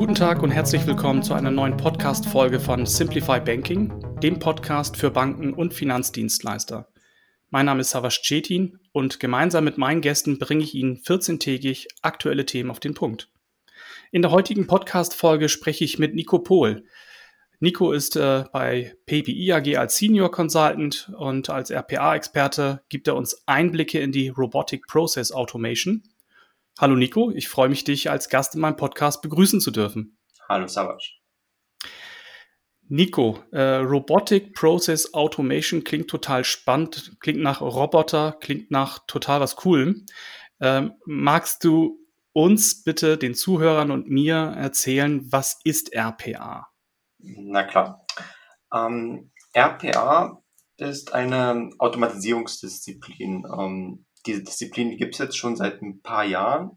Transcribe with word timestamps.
Guten 0.00 0.14
Tag 0.14 0.42
und 0.42 0.50
herzlich 0.50 0.86
willkommen 0.86 1.22
zu 1.22 1.34
einer 1.34 1.50
neuen 1.50 1.76
Podcast-Folge 1.76 2.58
von 2.58 2.86
Simplify 2.86 3.38
Banking, 3.38 3.92
dem 4.22 4.38
Podcast 4.38 4.96
für 4.96 5.10
Banken 5.10 5.52
und 5.52 5.74
Finanzdienstleister. 5.74 6.88
Mein 7.50 7.66
Name 7.66 7.82
ist 7.82 7.90
Savas 7.90 8.22
Cetin 8.22 8.78
und 8.92 9.20
gemeinsam 9.20 9.64
mit 9.64 9.76
meinen 9.76 10.00
Gästen 10.00 10.38
bringe 10.38 10.64
ich 10.64 10.74
Ihnen 10.74 10.96
14-tägig 10.96 11.86
aktuelle 12.00 12.46
Themen 12.46 12.70
auf 12.70 12.80
den 12.80 12.94
Punkt. 12.94 13.30
In 14.10 14.22
der 14.22 14.30
heutigen 14.30 14.66
Podcast-Folge 14.66 15.50
spreche 15.50 15.84
ich 15.84 15.98
mit 15.98 16.14
Nico 16.14 16.38
Pohl. 16.38 16.84
Nico 17.58 17.92
ist 17.92 18.16
äh, 18.16 18.44
bei 18.54 18.94
PPI 19.04 19.52
AG 19.52 19.76
als 19.76 19.98
Senior 19.98 20.30
Consultant 20.30 21.12
und 21.18 21.50
als 21.50 21.68
RPA-Experte 21.68 22.80
gibt 22.88 23.06
er 23.06 23.16
uns 23.16 23.42
Einblicke 23.44 24.00
in 24.00 24.12
die 24.12 24.30
Robotic 24.30 24.86
Process 24.86 25.30
Automation– 25.30 26.04
Hallo 26.80 26.96
Nico, 26.96 27.30
ich 27.30 27.50
freue 27.50 27.68
mich, 27.68 27.84
dich 27.84 28.08
als 28.08 28.30
Gast 28.30 28.54
in 28.54 28.62
meinem 28.62 28.78
Podcast 28.78 29.20
begrüßen 29.20 29.60
zu 29.60 29.70
dürfen. 29.70 30.18
Hallo 30.48 30.66
Savas. 30.66 31.10
Nico, 32.88 33.38
äh, 33.52 33.60
Robotic 33.60 34.54
Process 34.54 35.12
Automation 35.12 35.84
klingt 35.84 36.08
total 36.08 36.42
spannend, 36.42 37.18
klingt 37.20 37.40
nach 37.40 37.60
Roboter, 37.60 38.38
klingt 38.40 38.70
nach 38.70 39.00
total 39.06 39.40
was 39.42 39.56
Coolem. 39.56 40.06
Ähm, 40.58 40.94
magst 41.04 41.64
du 41.64 41.98
uns 42.32 42.82
bitte, 42.82 43.18
den 43.18 43.34
Zuhörern 43.34 43.90
und 43.90 44.08
mir 44.08 44.36
erzählen, 44.36 45.30
was 45.30 45.60
ist 45.64 45.94
RPA? 45.94 46.66
Na 47.18 47.64
klar. 47.64 48.06
Ähm, 48.72 49.32
RPA 49.54 50.42
ist 50.78 51.12
eine 51.12 51.72
Automatisierungsdisziplin. 51.78 53.44
Ähm, 53.54 54.06
diese 54.26 54.42
Disziplin 54.42 54.90
die 54.90 54.96
gibt 54.96 55.14
es 55.14 55.18
jetzt 55.18 55.36
schon 55.36 55.56
seit 55.56 55.82
ein 55.82 56.02
paar 56.02 56.24
Jahren. 56.24 56.72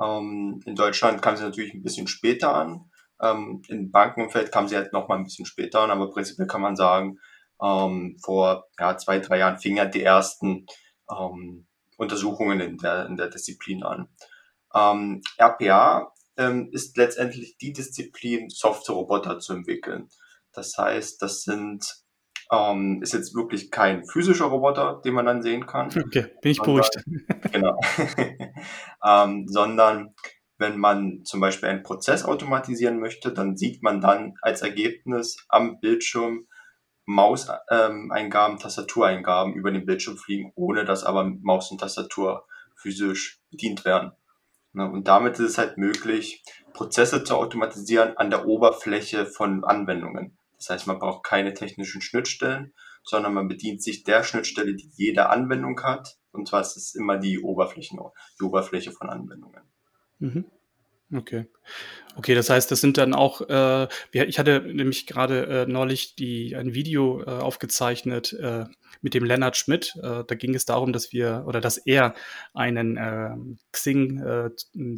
Ähm, 0.00 0.60
in 0.64 0.74
Deutschland 0.74 1.22
kam 1.22 1.36
sie 1.36 1.44
natürlich 1.44 1.74
ein 1.74 1.82
bisschen 1.82 2.06
später 2.06 2.54
an. 2.54 2.90
Ähm, 3.20 3.62
Im 3.68 3.90
Bankenumfeld 3.90 4.50
kam 4.50 4.68
sie 4.68 4.76
halt 4.76 4.92
noch 4.92 5.08
mal 5.08 5.16
ein 5.16 5.24
bisschen 5.24 5.46
später 5.46 5.80
an, 5.80 5.90
aber 5.90 6.10
prinzipiell 6.10 6.46
kann 6.46 6.62
man 6.62 6.76
sagen, 6.76 7.18
ähm, 7.62 8.16
vor 8.22 8.66
ja, 8.78 8.96
zwei, 8.96 9.18
drei 9.18 9.38
Jahren 9.38 9.58
fingen 9.58 9.76
ja 9.76 9.84
die 9.84 10.02
ersten 10.02 10.66
ähm, 11.10 11.66
Untersuchungen 11.96 12.60
in 12.60 12.78
der, 12.78 13.06
in 13.06 13.16
der 13.16 13.28
Disziplin 13.28 13.82
an. 13.82 14.08
Ähm, 14.74 15.20
RPA 15.38 16.12
ähm, 16.38 16.70
ist 16.72 16.96
letztendlich 16.96 17.58
die 17.58 17.72
Disziplin, 17.72 18.48
Software-Roboter 18.48 19.38
zu 19.38 19.52
entwickeln. 19.52 20.08
Das 20.52 20.76
heißt, 20.78 21.20
das 21.20 21.42
sind 21.42 22.02
ähm, 22.50 23.00
ist 23.02 23.12
jetzt 23.12 23.34
wirklich 23.34 23.70
kein 23.70 24.04
physischer 24.04 24.46
Roboter, 24.46 25.00
den 25.04 25.14
man 25.14 25.26
dann 25.26 25.42
sehen 25.42 25.66
kann. 25.66 25.88
Okay, 26.06 26.26
bin 26.42 26.52
ich 26.52 26.60
beruhigt. 26.60 27.02
Genau. 27.52 27.78
ähm, 29.04 29.46
sondern 29.48 30.14
wenn 30.58 30.78
man 30.78 31.24
zum 31.24 31.40
Beispiel 31.40 31.68
einen 31.68 31.82
Prozess 31.82 32.24
automatisieren 32.24 33.00
möchte, 33.00 33.32
dann 33.32 33.56
sieht 33.56 33.82
man 33.82 34.00
dann 34.00 34.34
als 34.42 34.62
Ergebnis 34.62 35.44
am 35.48 35.80
Bildschirm 35.80 36.46
Mauseingaben, 37.06 38.52
ähm, 38.52 38.58
Tastatureingaben 38.58 39.54
über 39.54 39.72
den 39.72 39.86
Bildschirm 39.86 40.16
fliegen, 40.16 40.52
ohne 40.54 40.84
dass 40.84 41.02
aber 41.02 41.24
Maus 41.24 41.70
und 41.70 41.80
Tastatur 41.80 42.46
physisch 42.76 43.40
bedient 43.50 43.84
werden. 43.84 44.12
Ne, 44.72 44.88
und 44.88 45.08
damit 45.08 45.34
ist 45.34 45.50
es 45.50 45.58
halt 45.58 45.78
möglich, 45.78 46.44
Prozesse 46.72 47.24
zu 47.24 47.34
automatisieren 47.34 48.16
an 48.16 48.30
der 48.30 48.46
Oberfläche 48.46 49.26
von 49.26 49.64
Anwendungen. 49.64 50.38
Das 50.60 50.68
heißt, 50.68 50.86
man 50.86 50.98
braucht 50.98 51.24
keine 51.24 51.54
technischen 51.54 52.02
Schnittstellen, 52.02 52.74
sondern 53.02 53.32
man 53.32 53.48
bedient 53.48 53.82
sich 53.82 54.04
der 54.04 54.22
Schnittstelle, 54.22 54.74
die 54.74 54.90
jede 54.94 55.30
Anwendung 55.30 55.82
hat. 55.82 56.18
Und 56.32 56.48
zwar 56.48 56.60
ist 56.60 56.76
es 56.76 56.94
immer 56.94 57.16
die, 57.16 57.40
Oberflächen, 57.40 57.98
die 58.38 58.44
Oberfläche 58.44 58.92
von 58.92 59.08
Anwendungen. 59.08 59.62
Mhm. 60.18 60.44
Okay. 61.12 61.46
Okay, 62.16 62.34
das 62.34 62.50
heißt, 62.50 62.70
das 62.70 62.80
sind 62.80 62.98
dann 62.98 63.14
auch, 63.14 63.40
äh, 63.48 63.88
ich 64.12 64.38
hatte 64.38 64.60
nämlich 64.60 65.06
gerade 65.06 65.46
äh, 65.46 65.66
neulich 65.66 66.16
die, 66.16 66.56
ein 66.56 66.74
Video 66.74 67.22
äh, 67.22 67.30
aufgezeichnet 67.30 68.32
äh, 68.32 68.64
mit 69.00 69.14
dem 69.14 69.24
Lennart 69.24 69.56
Schmidt. 69.56 69.94
Äh, 70.02 70.24
da 70.26 70.34
ging 70.34 70.54
es 70.54 70.64
darum, 70.64 70.92
dass 70.92 71.12
wir 71.12 71.44
oder 71.46 71.60
dass 71.60 71.78
er 71.78 72.14
einen 72.52 72.96
äh, 72.96 73.30
Xing 73.72 74.20
äh, 74.20 74.50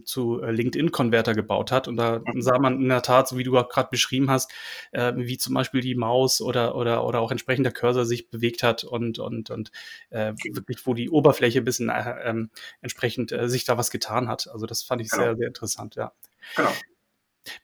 zu 0.05 0.41
LinkedIn-Konverter 0.41 1.35
gebaut 1.35 1.71
hat. 1.71 1.87
Und 1.87 1.97
da 1.97 2.21
mhm. 2.25 2.41
sah 2.41 2.59
man 2.59 2.81
in 2.81 2.89
der 2.89 3.03
Tat, 3.03 3.29
so 3.29 3.37
wie 3.37 3.45
du 3.45 3.53
gerade 3.53 3.89
beschrieben 3.91 4.31
hast, 4.31 4.51
äh, 4.93 5.13
wie 5.15 5.37
zum 5.37 5.55
Beispiel 5.55 5.83
die 5.83 5.95
Maus 5.95 6.41
oder, 6.41 6.75
oder, 6.75 7.05
oder 7.05 7.21
auch 7.21 7.31
entsprechend 7.31 7.67
der 7.67 7.73
Cursor 7.73 8.07
sich 8.07 8.31
bewegt 8.31 8.63
hat 8.63 8.85
und, 8.85 9.19
und, 9.19 9.51
und 9.51 9.71
wirklich, 10.11 10.87
wo 10.87 10.95
die 10.95 11.11
Oberfläche 11.11 11.61
ein 11.61 11.65
bisschen 11.65 11.89
äh, 11.89 12.15
ähm, 12.25 12.51
entsprechend 12.81 13.35
sich 13.45 13.65
da 13.65 13.79
was 13.79 13.91
getan 13.91 14.29
hat. 14.29 14.49
Also 14.53 14.67
das 14.67 14.83
fand 14.83 15.03
ich 15.03 15.11
genau. 15.11 15.25
sehr, 15.25 15.37
sehr 15.37 15.49
interessant, 15.49 15.95
ja. 15.95 16.13
Genau. 16.57 16.73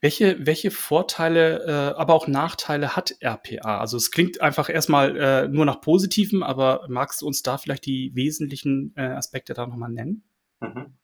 Welche, 0.01 0.45
welche 0.45 0.71
Vorteile, 0.71 1.63
äh, 1.65 1.99
aber 1.99 2.13
auch 2.13 2.27
Nachteile 2.27 2.95
hat 2.95 3.15
RPA? 3.21 3.79
Also 3.79 3.95
es 3.95 4.11
klingt 4.11 4.41
einfach 4.41 4.69
erstmal 4.69 5.17
äh, 5.17 5.47
nur 5.47 5.65
nach 5.65 5.79
Positivem, 5.79 6.43
aber 6.43 6.85
magst 6.89 7.21
du 7.21 7.27
uns 7.27 7.43
da 7.43 7.57
vielleicht 7.57 7.85
die 7.85 8.11
wesentlichen 8.13 8.93
äh, 8.97 9.03
Aspekte 9.03 9.53
da 9.53 9.65
nochmal 9.65 9.91
nennen? 9.91 10.23
Mhm. 10.59 10.97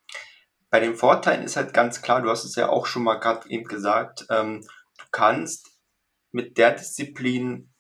Bei 0.69 0.81
den 0.81 0.96
Vorteilen 0.96 1.44
ist 1.44 1.56
halt 1.56 1.74
ganz 1.74 2.02
klar, 2.02 2.22
du 2.22 2.30
hast 2.30 2.44
es 2.44 2.56
ja 2.56 2.68
auch 2.68 2.86
schon 2.86 3.03
mal 3.03 3.16
gerade 3.16 3.50
eben 3.50 3.63
gesagt, 3.63 4.25
ähm, 4.30 4.62
du 4.97 5.06
kannst 5.12 5.80
mit 6.31 6.57
der 6.57 6.72
Disziplin 6.72 7.74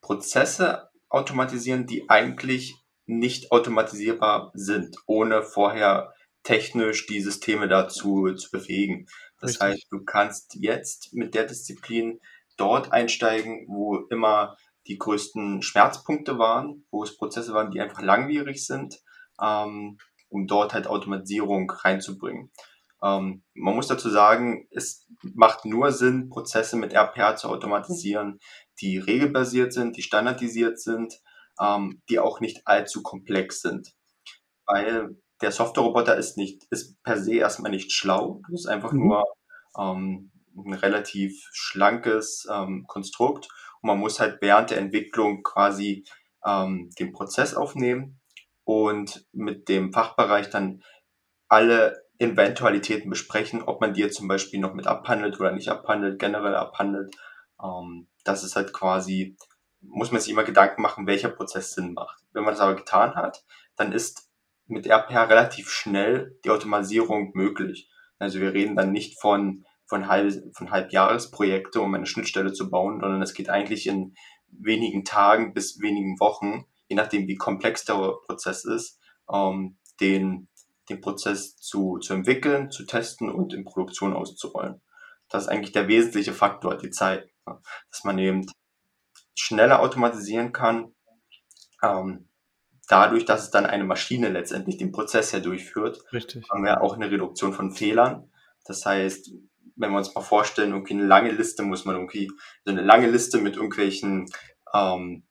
Prozesse 0.00 0.88
automatisieren, 1.10 1.86
die 1.86 2.08
eigentlich 2.08 2.76
nicht 3.06 3.52
automatisierbar 3.52 4.52
sind, 4.54 4.96
ohne 5.06 5.42
vorher 5.42 6.14
technisch 6.44 7.06
die 7.06 7.20
Systeme 7.20 7.68
dazu 7.68 8.32
zu 8.34 8.50
befähigen. 8.50 9.06
Das 9.40 9.50
Richtig. 9.50 9.62
heißt, 9.62 9.86
du 9.90 10.04
kannst 10.04 10.54
jetzt 10.54 11.12
mit 11.12 11.34
der 11.34 11.44
Disziplin 11.44 12.20
dort 12.56 12.92
einsteigen, 12.92 13.66
wo 13.68 13.96
immer 14.10 14.56
die 14.86 14.98
größten 14.98 15.62
Schmerzpunkte 15.62 16.38
waren, 16.38 16.86
wo 16.90 17.02
es 17.02 17.16
Prozesse 17.16 17.54
waren, 17.54 17.70
die 17.70 17.80
einfach 17.80 18.02
langwierig 18.02 18.64
sind, 18.64 19.00
ähm, 19.42 19.98
um 20.28 20.46
dort 20.46 20.74
halt 20.74 20.86
Automatisierung 20.86 21.70
reinzubringen. 21.70 22.52
Ähm, 23.02 23.42
man 23.54 23.74
muss 23.74 23.88
dazu 23.88 24.10
sagen, 24.10 24.68
es 24.70 25.06
macht 25.22 25.64
nur 25.64 25.92
Sinn, 25.92 26.28
Prozesse 26.28 26.76
mit 26.76 26.92
RPA 26.92 27.36
zu 27.36 27.48
automatisieren, 27.48 28.38
die 28.80 28.98
regelbasiert 28.98 29.72
sind, 29.72 29.96
die 29.96 30.02
standardisiert 30.02 30.78
sind, 30.78 31.14
ähm, 31.60 32.02
die 32.08 32.18
auch 32.18 32.40
nicht 32.40 32.66
allzu 32.66 33.02
komplex 33.02 33.62
sind. 33.62 33.94
Weil 34.66 35.16
der 35.40 35.52
Software-Roboter 35.52 36.16
ist 36.16 36.36
nicht, 36.36 36.64
ist 36.70 37.02
per 37.02 37.18
se 37.18 37.34
erstmal 37.34 37.70
nicht 37.70 37.92
schlau. 37.92 38.40
Das 38.50 38.60
ist 38.60 38.66
einfach 38.66 38.92
mhm. 38.92 39.08
nur 39.08 39.24
ähm, 39.78 40.30
ein 40.56 40.72
relativ 40.74 41.48
schlankes 41.52 42.46
ähm, 42.50 42.84
Konstrukt. 42.86 43.48
Und 43.80 43.88
man 43.88 43.98
muss 43.98 44.20
halt 44.20 44.38
während 44.40 44.70
der 44.70 44.78
Entwicklung 44.78 45.42
quasi 45.42 46.04
ähm, 46.44 46.90
den 46.98 47.12
Prozess 47.12 47.54
aufnehmen 47.54 48.20
und 48.64 49.26
mit 49.32 49.68
dem 49.68 49.92
Fachbereich 49.92 50.50
dann 50.50 50.82
alle 51.48 52.04
Eventualitäten 52.18 53.10
besprechen, 53.10 53.62
ob 53.62 53.80
man 53.80 53.92
die 53.92 54.00
jetzt 54.00 54.16
zum 54.16 54.28
Beispiel 54.28 54.60
noch 54.60 54.74
mit 54.74 54.86
abhandelt 54.86 55.40
oder 55.40 55.52
nicht 55.52 55.68
abhandelt, 55.68 56.18
generell 56.18 56.54
abhandelt. 56.54 57.14
Ähm, 57.62 58.06
das 58.24 58.44
ist 58.44 58.56
halt 58.56 58.72
quasi, 58.72 59.36
muss 59.80 60.12
man 60.12 60.20
sich 60.20 60.30
immer 60.30 60.44
Gedanken 60.44 60.80
machen, 60.80 61.06
welcher 61.06 61.28
Prozess 61.28 61.72
Sinn 61.72 61.92
macht. 61.92 62.22
Wenn 62.32 62.44
man 62.44 62.54
das 62.54 62.60
aber 62.60 62.76
getan 62.76 63.14
hat, 63.16 63.44
dann 63.76 63.92
ist 63.92 64.23
mit 64.66 64.86
RPA 64.86 65.24
relativ 65.24 65.70
schnell 65.70 66.38
die 66.44 66.50
Automatisierung 66.50 67.32
möglich. 67.34 67.90
Also 68.18 68.40
wir 68.40 68.54
reden 68.54 68.76
dann 68.76 68.92
nicht 68.92 69.20
von, 69.20 69.64
von, 69.86 70.08
halb, 70.08 70.32
von 70.56 70.70
Halbjahresprojekte, 70.70 71.80
um 71.80 71.94
eine 71.94 72.06
Schnittstelle 72.06 72.52
zu 72.52 72.70
bauen, 72.70 73.00
sondern 73.00 73.22
es 73.22 73.34
geht 73.34 73.50
eigentlich 73.50 73.86
in 73.86 74.14
wenigen 74.48 75.04
Tagen 75.04 75.52
bis 75.52 75.80
wenigen 75.80 76.18
Wochen, 76.20 76.64
je 76.88 76.96
nachdem 76.96 77.26
wie 77.26 77.36
komplex 77.36 77.84
der 77.84 77.94
Prozess 78.26 78.64
ist, 78.64 79.00
ähm, 79.32 79.78
den, 80.00 80.48
den 80.88 81.00
Prozess 81.00 81.56
zu, 81.56 81.98
zu 81.98 82.14
entwickeln, 82.14 82.70
zu 82.70 82.86
testen 82.86 83.30
und 83.30 83.52
in 83.52 83.64
Produktion 83.64 84.14
auszurollen. 84.14 84.80
Das 85.28 85.44
ist 85.44 85.48
eigentlich 85.48 85.72
der 85.72 85.88
wesentliche 85.88 86.32
Faktor, 86.32 86.76
die 86.76 86.90
Zeit, 86.90 87.28
dass 87.44 88.04
man 88.04 88.18
eben 88.18 88.46
schneller 89.34 89.80
automatisieren 89.80 90.52
kann, 90.52 90.94
ähm, 91.82 92.28
dadurch, 92.88 93.24
dass 93.24 93.44
es 93.44 93.50
dann 93.50 93.66
eine 93.66 93.84
Maschine 93.84 94.28
letztendlich 94.28 94.76
den 94.76 94.92
Prozess 94.92 95.32
ja 95.32 95.40
durchführt, 95.40 96.04
Richtig. 96.12 96.48
haben 96.50 96.64
wir 96.64 96.82
auch 96.82 96.94
eine 96.94 97.10
Reduktion 97.10 97.52
von 97.52 97.72
Fehlern. 97.72 98.30
Das 98.64 98.84
heißt, 98.84 99.32
wenn 99.76 99.90
wir 99.90 99.98
uns 99.98 100.14
mal 100.14 100.20
vorstellen, 100.20 100.70
irgendwie 100.70 100.94
eine 100.94 101.06
lange 101.06 101.30
Liste 101.30 101.62
muss 101.62 101.84
man 101.84 101.96
irgendwie, 101.96 102.30
so 102.64 102.72
eine 102.72 102.82
lange 102.82 103.10
Liste 103.10 103.38
mit 103.38 103.56
irgendwelchen 103.56 104.26
ähm, 104.72 105.24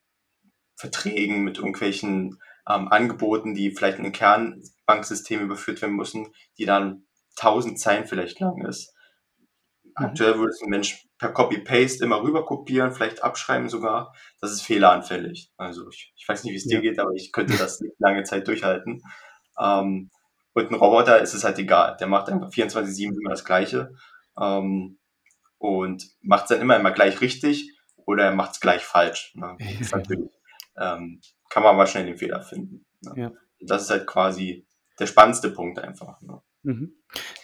Verträgen, 0.76 1.44
mit 1.44 1.58
irgendwelchen 1.58 2.40
ähm, 2.68 2.88
Angeboten, 2.88 3.54
die 3.54 3.72
vielleicht 3.72 4.00
in 4.00 4.06
ein 4.06 4.12
Kernbanksystem 4.12 5.42
überführt 5.42 5.82
werden 5.82 5.96
müssen, 5.96 6.28
die 6.58 6.66
dann 6.66 7.06
tausend 7.36 7.80
Zeilen 7.80 8.06
vielleicht 8.06 8.40
lang 8.40 8.66
ist. 8.66 8.94
Mhm. 9.84 9.92
Aktuell 9.96 10.38
würde 10.38 10.52
es 10.52 10.62
ein 10.62 10.70
Mensch 10.70 11.08
per 11.24 11.32
Copy-Paste 11.32 12.04
immer 12.04 12.22
rüber 12.22 12.46
kopieren, 12.46 12.92
vielleicht 12.92 13.24
abschreiben 13.24 13.70
sogar. 13.70 14.14
Das 14.42 14.52
ist 14.52 14.62
fehleranfällig. 14.62 15.54
Also 15.56 15.88
ich, 15.88 16.12
ich 16.18 16.28
weiß 16.28 16.44
nicht, 16.44 16.52
wie 16.52 16.58
es 16.58 16.68
dir 16.68 16.82
geht, 16.82 17.00
aber 17.00 17.12
ich 17.14 17.32
könnte 17.32 17.56
das 17.58 17.80
nicht 17.80 17.96
lange 17.98 18.24
Zeit 18.24 18.46
durchhalten. 18.46 19.02
Ähm, 19.58 20.12
und 20.52 20.70
ein 20.70 20.76
Roboter 20.76 21.22
ist 21.22 21.34
es 21.34 21.46
halt 21.46 21.58
egal. 21.60 21.96
Der 21.98 22.08
macht 22.08 22.28
einfach 22.28 22.50
24-7 22.50 23.18
immer 23.18 23.30
das 23.30 23.46
Gleiche. 23.46 23.94
Ähm, 24.38 25.00
und 25.60 26.04
macht 26.20 26.44
es 26.44 26.50
dann 26.50 26.60
immer 26.60 26.76
immer 26.76 26.92
gleich 26.92 27.22
richtig 27.22 27.74
oder 27.96 28.26
er 28.26 28.36
macht 28.36 28.52
es 28.52 28.60
gleich 28.60 28.84
falsch. 28.84 29.34
Ne? 29.36 29.56
Natürlich, 29.92 30.30
ähm, 30.78 31.22
kann 31.50 31.64
man 31.64 31.76
aber 31.76 31.88
schnell 31.88 32.06
den 32.06 32.18
Fehler 32.18 32.42
finden. 32.42 32.86
Ne? 33.00 33.14
Ja. 33.16 33.32
Das 33.62 33.84
ist 33.84 33.90
halt 33.92 34.08
quasi 34.08 34.68
der 35.00 35.08
spannendste 35.08 35.52
Punkt 35.52 35.80
einfach. 35.80 36.20
Ne? 36.20 36.42
Mhm. 36.64 36.98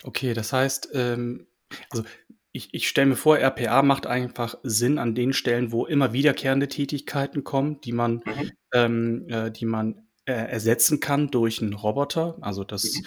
Okay, 0.04 0.34
das 0.34 0.52
heißt, 0.52 0.90
ähm, 0.96 1.48
also 1.92 2.04
ich, 2.52 2.74
ich 2.74 2.88
stelle 2.88 3.08
mir 3.08 3.16
vor, 3.16 3.38
RPA 3.38 3.82
macht 3.84 4.08
einfach 4.08 4.56
Sinn 4.64 4.98
an 4.98 5.14
den 5.14 5.34
Stellen, 5.34 5.72
wo 5.72 5.86
immer 5.86 6.14
wiederkehrende 6.14 6.68
Tätigkeiten 6.68 7.44
kommen, 7.44 7.80
die 7.82 7.92
man, 7.92 8.24
mhm. 8.26 8.52
ähm, 8.74 9.30
äh, 9.30 9.52
die 9.52 9.66
man 9.66 10.08
äh, 10.26 10.34
ersetzen 10.34 11.00
kann 11.00 11.30
durch 11.30 11.62
einen 11.62 11.74
Roboter. 11.74 12.38
Also 12.42 12.64
das, 12.64 12.84
mhm. 12.84 13.06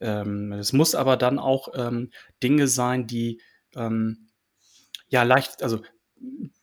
ähm, 0.00 0.50
das 0.50 0.72
muss 0.72 0.94
aber 0.94 1.16
dann 1.16 1.38
auch 1.38 1.68
ähm, 1.74 2.10
Dinge 2.42 2.68
sein, 2.68 3.06
die 3.06 3.40
ähm, 3.74 4.28
ja 5.08 5.22
leicht, 5.22 5.62
also 5.62 5.80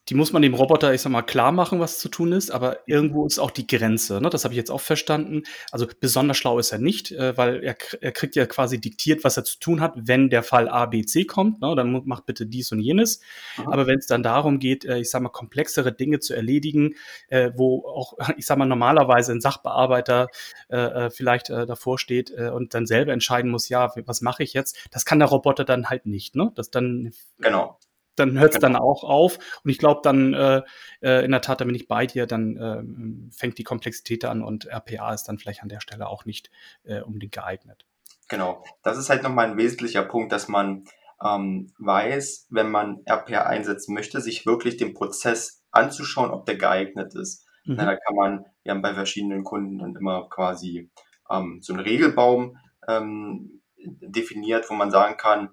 die 0.10 0.16
muss 0.16 0.34
man 0.34 0.42
dem 0.42 0.56
Roboter, 0.56 0.92
ich 0.94 1.02
sag 1.02 1.12
mal, 1.12 1.22
klar 1.22 1.52
machen, 1.52 1.80
was 1.80 2.00
zu 2.00 2.10
tun 2.10 2.32
ist, 2.32 2.50
aber 2.50 2.80
irgendwo 2.88 3.28
ist 3.28 3.38
auch 3.38 3.52
die 3.52 3.68
Grenze. 3.68 4.20
Ne? 4.20 4.32
Das 4.32 4.44
habe 4.44 4.54
ich 4.54 4.58
jetzt 4.58 4.72
auch 4.72 4.82
verstanden. 4.82 5.44
Also 5.72 5.86
besonders 6.00 6.38
schlau 6.38 6.58
ist 6.58 6.72
er 6.72 6.80
nicht, 6.80 7.12
äh, 7.12 7.38
weil 7.38 7.64
er, 7.64 7.78
er 8.02 8.12
kriegt 8.12 8.36
ja 8.36 8.48
quasi 8.48 8.82
diktiert, 8.82 9.24
was 9.24 9.38
er 9.38 9.44
zu 9.44 9.60
tun 9.60 9.82
hat, 9.82 9.94
wenn 9.96 10.32
der 10.32 10.42
Fall 10.42 10.68
A, 10.68 10.88
B, 10.88 11.04
C 11.04 11.26
kommt. 11.26 11.62
Ne? 11.62 11.76
Dann 11.76 12.02
macht 12.06 12.26
bitte 12.26 12.48
dies 12.48 12.72
und 12.72 12.80
jenes. 12.80 13.22
Mhm. 13.58 13.68
Aber 13.68 13.86
wenn 13.86 14.00
es 14.00 14.08
dann 14.08 14.24
darum 14.24 14.58
geht, 14.58 14.84
äh, 14.84 14.98
ich 14.98 15.12
sag 15.12 15.22
mal, 15.22 15.30
komplexere 15.30 15.92
Dinge 15.92 16.20
zu 16.20 16.34
erledigen, 16.34 16.96
äh, 17.28 17.52
wo 17.56 17.86
auch, 17.86 18.14
ich 18.38 18.48
sag 18.48 18.58
mal, 18.58 18.66
normalerweise 18.66 19.32
ein 19.32 19.42
Sachbearbeiter 19.42 20.30
äh, 20.70 20.78
äh 20.78 21.10
vielleicht 21.12 21.52
äh, 21.52 21.68
davor 21.68 22.00
steht 22.00 22.32
äh, 22.36 22.50
und 22.50 22.74
dann 22.74 22.88
selber 22.88 23.14
entscheiden 23.14 23.52
muss, 23.52 23.70
ja, 23.70 23.94
was 24.06 24.22
mache 24.22 24.42
ich 24.42 24.54
jetzt? 24.54 24.76
Das 24.90 25.06
kann 25.06 25.20
der 25.20 25.28
Roboter 25.28 25.66
dann 25.66 25.90
halt 25.90 26.08
nicht. 26.08 26.36
Ne? 26.36 26.52
Das 26.56 26.72
dann 26.72 27.12
genau 27.40 27.78
dann 28.20 28.38
hört 28.40 28.54
es 28.54 28.60
genau. 28.60 28.74
dann 28.74 28.82
auch 28.82 29.04
auf. 29.04 29.40
Und 29.64 29.70
ich 29.72 29.78
glaube 29.78 30.02
dann, 30.04 30.34
äh, 30.34 30.62
äh, 31.02 31.26
in 31.26 31.32
der 31.32 31.42
Tat, 31.42 31.62
da 31.62 31.66
bin 31.66 31.76
ich 31.76 31.88
bei 31.88 32.06
dir, 32.06 32.26
dann 32.28 32.58
äh, 32.58 33.32
fängt 33.36 33.58
die 33.58 33.64
Komplexität 33.64 34.26
an 34.26 34.44
und 34.44 34.66
RPA 34.66 35.14
ist 35.14 35.26
dann 35.26 35.40
vielleicht 35.40 35.64
an 35.64 35.70
der 35.70 35.80
Stelle 35.80 36.08
auch 36.08 36.26
nicht 36.26 36.50
äh, 36.84 37.02
unbedingt 37.02 37.34
geeignet. 37.34 37.86
Genau, 38.28 38.64
das 38.84 38.98
ist 38.98 39.10
halt 39.10 39.24
nochmal 39.24 39.50
ein 39.50 39.58
wesentlicher 39.58 40.04
Punkt, 40.04 40.32
dass 40.32 40.48
man 40.48 40.86
ähm, 41.24 41.74
weiß, 41.80 42.48
wenn 42.50 42.70
man 42.70 43.02
RPA 43.06 43.44
einsetzen 43.44 43.94
möchte, 43.94 44.22
sich 44.22 44.46
wirklich 44.46 44.78
den 44.78 44.94
Prozess 44.94 45.64
anzuschauen, 45.72 46.32
ob 46.32 46.46
der 46.46 46.58
geeignet 46.58 47.16
ist. 47.16 47.48
Mhm. 47.66 47.76
Na, 47.76 47.86
da 47.86 47.96
kann 47.96 48.16
man, 48.16 48.46
wir 48.64 48.72
haben 48.72 48.82
bei 48.82 48.94
verschiedenen 48.94 49.44
Kunden 49.44 49.80
dann 49.80 49.96
immer 49.96 50.30
quasi 50.30 50.90
ähm, 51.30 51.60
so 51.62 51.74
einen 51.74 51.82
Regelbaum 51.82 52.58
ähm, 52.88 53.62
definiert, 53.78 54.70
wo 54.70 54.76
man 54.76 54.92
sagen 54.92 55.18
kann, 55.18 55.50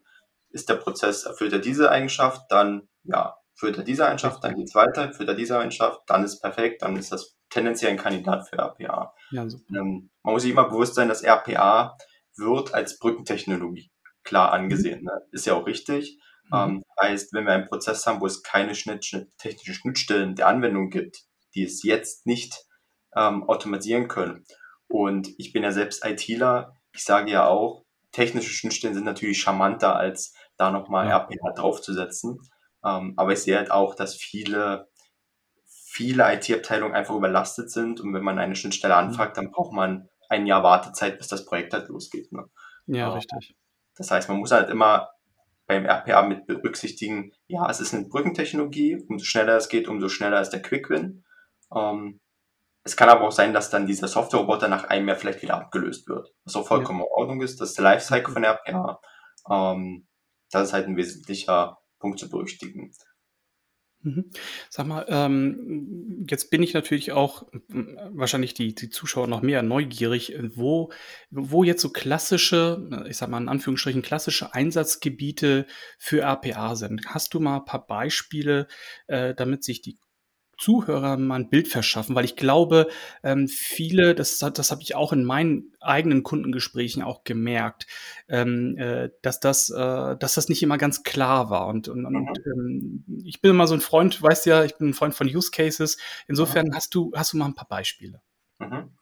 ist 0.56 0.69
der 0.69 0.76
Prozess, 0.76 1.25
erfüllt 1.25 1.53
er 1.53 1.58
diese 1.58 1.91
Eigenschaft, 1.91 2.43
dann 2.49 2.88
ja, 3.05 3.37
erfüllt 3.55 3.76
er 3.76 3.85
diese 3.85 4.06
Eigenschaft, 4.06 4.43
dann 4.43 4.56
geht 4.56 4.69
es 4.69 4.75
weiter, 4.75 5.03
erfüllt 5.03 5.29
er 5.29 5.35
diese 5.35 5.58
Eigenschaft, 5.58 6.00
dann 6.06 6.25
ist 6.25 6.41
perfekt, 6.41 6.82
dann 6.82 6.97
ist 6.97 7.12
das 7.12 7.37
tendenziell 7.50 7.93
ein 7.93 7.99
Kandidat 7.99 8.49
für 8.49 8.58
RPA. 8.58 9.14
Ja, 9.31 9.43
ähm, 9.43 10.11
man 10.23 10.35
muss 10.35 10.43
sich 10.43 10.50
immer 10.50 10.69
bewusst 10.69 10.94
sein, 10.94 11.08
dass 11.08 11.23
RPA 11.23 11.97
wird 12.37 12.75
als 12.75 12.99
Brückentechnologie 12.99 13.91
klar 14.25 14.53
angesehen. 14.53 15.05
Ne? 15.05 15.23
Ist 15.31 15.47
ja 15.47 15.55
auch 15.55 15.67
richtig. 15.67 16.19
Mhm. 16.50 16.56
Ähm, 16.56 16.82
heißt, 17.00 17.32
wenn 17.32 17.44
wir 17.44 17.53
einen 17.53 17.69
Prozess 17.69 18.06
haben, 18.06 18.20
wo 18.20 18.26
es 18.26 18.43
keine 18.43 18.75
Schnitt, 18.75 19.06
technischen 19.38 19.75
Schnittstellen 19.75 20.35
der 20.35 20.49
Anwendung 20.49 20.91
gibt, 20.91 21.25
die 21.55 21.64
es 21.64 21.82
jetzt 21.82 22.26
nicht 22.26 22.64
ähm, 23.14 23.44
automatisieren 23.44 24.08
können. 24.08 24.44
Und 24.88 25.29
ich 25.38 25.53
bin 25.53 25.62
ja 25.62 25.73
selbst 25.73 26.05
ITler. 26.05 26.75
Ich 26.93 27.05
sage 27.05 27.31
ja 27.31 27.47
auch, 27.47 27.85
technische 28.12 28.50
Schnittstellen 28.50 28.94
sind 28.94 29.05
natürlich 29.05 29.41
charmanter 29.41 29.97
als 29.97 30.35
da 30.56 30.70
nochmal 30.70 31.08
ja. 31.08 31.19
RPA 31.19 31.53
draufzusetzen. 31.53 32.41
Ähm, 32.85 33.14
aber 33.17 33.32
ich 33.32 33.41
sehe 33.41 33.56
halt 33.56 33.70
auch, 33.70 33.94
dass 33.94 34.14
viele, 34.14 34.88
viele 35.67 36.32
IT-Abteilungen 36.35 36.94
einfach 36.94 37.14
überlastet 37.14 37.70
sind 37.70 38.00
und 38.00 38.14
wenn 38.14 38.23
man 38.23 38.38
eine 38.38 38.56
Schnittstelle 38.56 38.94
mhm. 38.94 39.08
anfragt, 39.08 39.37
dann 39.37 39.50
braucht 39.50 39.73
man 39.73 40.08
ein 40.29 40.47
Jahr 40.47 40.62
Wartezeit, 40.62 41.19
bis 41.19 41.29
das 41.29 41.44
Projekt 41.44 41.73
halt 41.73 41.88
losgeht. 41.88 42.32
Ne? 42.32 42.44
Ja, 42.87 43.11
äh, 43.11 43.14
richtig. 43.14 43.56
Das 43.97 44.11
heißt, 44.11 44.29
man 44.29 44.38
muss 44.38 44.53
halt 44.53 44.70
immer 44.70 45.11
beim 45.67 45.85
RPA 45.85 46.23
mit 46.23 46.47
berücksichtigen, 46.47 47.32
ja, 47.49 47.69
es 47.69 47.81
ist 47.81 47.93
eine 47.93 48.06
Brückentechnologie, 48.06 49.05
umso 49.08 49.25
schneller 49.25 49.56
es 49.56 49.69
geht, 49.69 49.88
umso 49.88 50.08
schneller 50.08 50.41
ist 50.41 50.50
der 50.50 50.62
Quick-Win. 50.62 51.25
Ähm, 51.75 52.20
es 52.85 52.97
kann 52.97 53.08
aber 53.08 53.26
auch 53.26 53.32
sein, 53.32 53.53
dass 53.53 53.69
dann 53.69 53.87
dieser 53.87 54.06
Software-Roboter 54.06 54.69
nach 54.69 54.85
einem 54.85 55.08
Jahr 55.08 55.17
vielleicht 55.17 55.43
wieder 55.43 55.56
abgelöst 55.56 56.08
wird. 56.08 56.32
Was 56.44 56.55
auch 56.55 56.69
vollkommen 56.69 57.00
ja. 57.00 57.06
in 57.06 57.11
Ordnung 57.11 57.41
ist. 57.41 57.61
Das 57.61 57.70
ist 57.70 57.79
der 57.79 57.82
Lifecycle 57.82 58.32
von 58.32 58.44
RPA. 58.44 59.00
Ähm, 59.50 60.06
das 60.50 60.69
ist 60.69 60.72
halt 60.72 60.87
ein 60.87 60.96
wesentlicher 60.96 61.78
Punkt 61.98 62.19
zu 62.19 62.28
berücksichtigen. 62.28 62.93
Mhm. 64.06 64.31
Sag 64.70 64.87
mal, 64.87 65.04
ähm, 65.08 66.25
jetzt 66.31 66.50
bin 66.50 66.62
ich 66.62 66.75
natürlich 66.75 67.10
auch 67.10 67.44
wahrscheinlich 67.69 68.54
die, 68.54 68.72
die 68.72 68.88
Zuschauer 68.88 69.26
noch 69.26 69.43
mehr 69.43 69.62
neugierig, 69.62 70.34
wo, 70.54 70.93
wo 71.31 71.64
jetzt 71.64 71.82
so 71.82 71.90
klassische, 71.90 72.88
ich 73.08 73.16
sag 73.16 73.31
mal 73.31 73.43
in 73.43 73.48
Anführungsstrichen, 73.48 74.02
klassische 74.02 74.54
Einsatzgebiete 74.54 75.66
für 75.98 76.20
RPA 76.20 76.76
sind. 76.76 77.06
Hast 77.06 77.34
du 77.34 77.40
mal 77.40 77.56
ein 77.56 77.64
paar 77.64 77.84
Beispiele, 77.84 78.69
äh, 79.08 79.34
damit 79.34 79.64
sich 79.64 79.82
die 79.82 79.98
Zuhörer 80.58 81.17
mal 81.17 81.37
ein 81.37 81.50
Bild 81.50 81.69
verschaffen, 81.69 82.14
weil 82.14 82.25
ich 82.25 82.37
glaube, 82.37 82.88
ähm, 83.23 83.49
viele, 83.49 84.14
das, 84.14 84.38
das 84.38 84.70
habe 84.70 84.82
ich 84.82 84.94
auch 84.94 85.12
in 85.12 85.25
meinen 85.25 85.73
eigenen 85.81 86.23
Kundengesprächen 86.23 87.03
auch 87.03 87.25
gemerkt, 87.25 87.87
ähm, 88.29 88.76
äh, 88.79 89.11
dass, 89.23 89.41
das, 89.41 89.70
äh, 89.70 90.17
dass 90.17 90.35
das 90.35 90.49
nicht 90.49 90.62
immer 90.62 90.79
ganz 90.79 91.03
klar 91.03 91.50
war. 91.50 91.67
Und, 91.69 91.88
und, 91.88 92.00
mhm. 92.00 92.29
und 92.29 92.38
ähm, 92.47 93.23
ich 93.25 93.41
bin 93.41 93.50
immer 93.50 93.67
so 93.67 93.75
ein 93.75 93.81
Freund, 93.81 94.23
weißt 94.23 94.47
ja, 94.47 94.64
ich 94.64 94.76
bin 94.76 94.88
ein 94.88 94.94
Freund 94.94 95.14
von 95.14 95.29
Use 95.29 95.50
Cases. 95.50 95.99
Insofern 96.26 96.69
mhm. 96.69 96.75
hast 96.75 96.94
du, 96.94 97.12
hast 97.14 97.32
du 97.32 97.37
mal 97.37 97.47
ein 97.47 97.55
paar 97.55 97.69
Beispiele. 97.69 98.23
Mhm. 98.58 98.97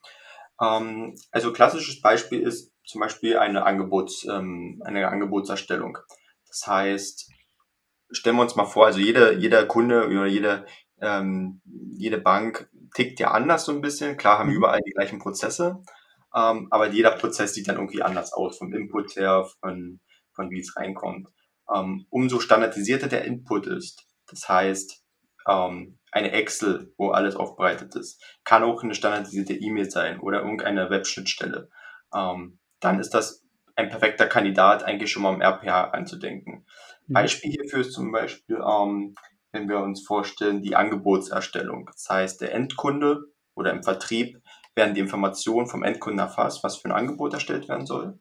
Ähm, 0.60 1.14
also 1.30 1.52
klassisches 1.52 2.00
Beispiel 2.00 2.40
ist 2.40 2.72
zum 2.84 3.00
Beispiel 3.00 3.38
eine, 3.38 3.64
Angebots, 3.64 4.24
ähm, 4.24 4.82
eine 4.84 5.08
Angebotserstellung. 5.08 5.98
Das 6.48 6.66
heißt, 6.66 7.30
stellen 8.10 8.36
wir 8.36 8.42
uns 8.42 8.56
mal 8.56 8.66
vor, 8.66 8.86
also 8.86 9.00
jeder, 9.00 9.32
jeder 9.32 9.66
Kunde 9.66 10.06
oder 10.06 10.26
jeder, 10.26 10.66
ähm, 11.04 11.60
jede 11.64 12.18
Bank 12.18 12.68
tickt 12.94 13.20
ja 13.20 13.30
anders 13.30 13.64
so 13.64 13.72
ein 13.72 13.80
bisschen. 13.80 14.16
Klar 14.16 14.38
haben 14.38 14.50
mhm. 14.50 14.56
überall 14.56 14.80
die 14.86 14.92
gleichen 14.92 15.18
Prozesse, 15.18 15.82
ähm, 16.34 16.68
aber 16.70 16.88
jeder 16.90 17.12
Prozess 17.12 17.54
sieht 17.54 17.68
dann 17.68 17.76
irgendwie 17.76 18.02
anders 18.02 18.32
aus, 18.32 18.58
vom 18.58 18.72
Input 18.72 19.16
her, 19.16 19.46
von, 19.60 20.00
von 20.32 20.50
wie 20.50 20.60
es 20.60 20.76
reinkommt. 20.76 21.28
Ähm, 21.74 22.06
umso 22.10 22.40
standardisierter 22.40 23.08
der 23.08 23.24
Input 23.24 23.66
ist, 23.66 24.06
das 24.26 24.48
heißt, 24.48 25.02
ähm, 25.48 25.98
eine 26.10 26.32
Excel, 26.32 26.92
wo 26.96 27.10
alles 27.10 27.36
aufbereitet 27.36 27.94
ist, 27.96 28.22
kann 28.44 28.62
auch 28.62 28.82
eine 28.82 28.94
standardisierte 28.94 29.54
E-Mail 29.54 29.90
sein 29.90 30.20
oder 30.20 30.40
irgendeine 30.40 30.90
Webschnittstelle. 30.90 31.68
Ähm, 32.14 32.58
dann 32.80 33.00
ist 33.00 33.10
das 33.10 33.44
ein 33.76 33.88
perfekter 33.88 34.26
Kandidat, 34.26 34.84
eigentlich 34.84 35.10
schon 35.10 35.22
mal 35.22 35.34
im 35.34 35.42
RPA 35.42 35.90
anzudenken. 35.90 36.66
Mhm. 37.06 37.12
Beispiel 37.12 37.50
hierfür 37.50 37.80
ist 37.80 37.92
zum 37.92 38.12
Beispiel 38.12 38.56
ähm, 38.56 39.14
wenn 39.54 39.68
wir 39.68 39.78
uns 39.78 40.04
vorstellen, 40.04 40.62
die 40.62 40.74
Angebotserstellung. 40.74 41.86
Das 41.86 42.06
heißt, 42.10 42.40
der 42.40 42.52
Endkunde 42.52 43.22
oder 43.54 43.70
im 43.70 43.84
Vertrieb 43.84 44.42
werden 44.74 44.94
die 44.94 45.00
Informationen 45.00 45.68
vom 45.68 45.84
Endkunden 45.84 46.18
erfasst, 46.18 46.64
was 46.64 46.76
für 46.76 46.88
ein 46.88 46.92
Angebot 46.92 47.32
erstellt 47.32 47.68
werden 47.68 47.86
soll. 47.86 48.18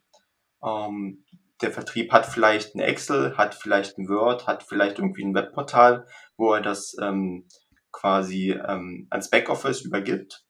Ähm, 0.64 1.26
der 1.62 1.72
Vertrieb 1.72 2.12
hat 2.12 2.28
vielleicht 2.28 2.76
ein 2.76 2.82
Excel, 2.82 3.36
hat 3.36 3.56
vielleicht 3.56 3.98
ein 3.98 4.08
Word, 4.08 4.46
hat 4.46 4.62
vielleicht 4.62 5.00
irgendwie 5.00 5.24
ein 5.24 5.34
Webportal, 5.34 6.06
wo 6.38 6.54
er 6.54 6.62
das 6.62 6.96
ähm, 7.02 7.48
quasi 7.92 8.52
ähm, 8.52 9.08
ans 9.10 9.32
Backoffice 9.32 9.82
übergibt. 9.82 10.46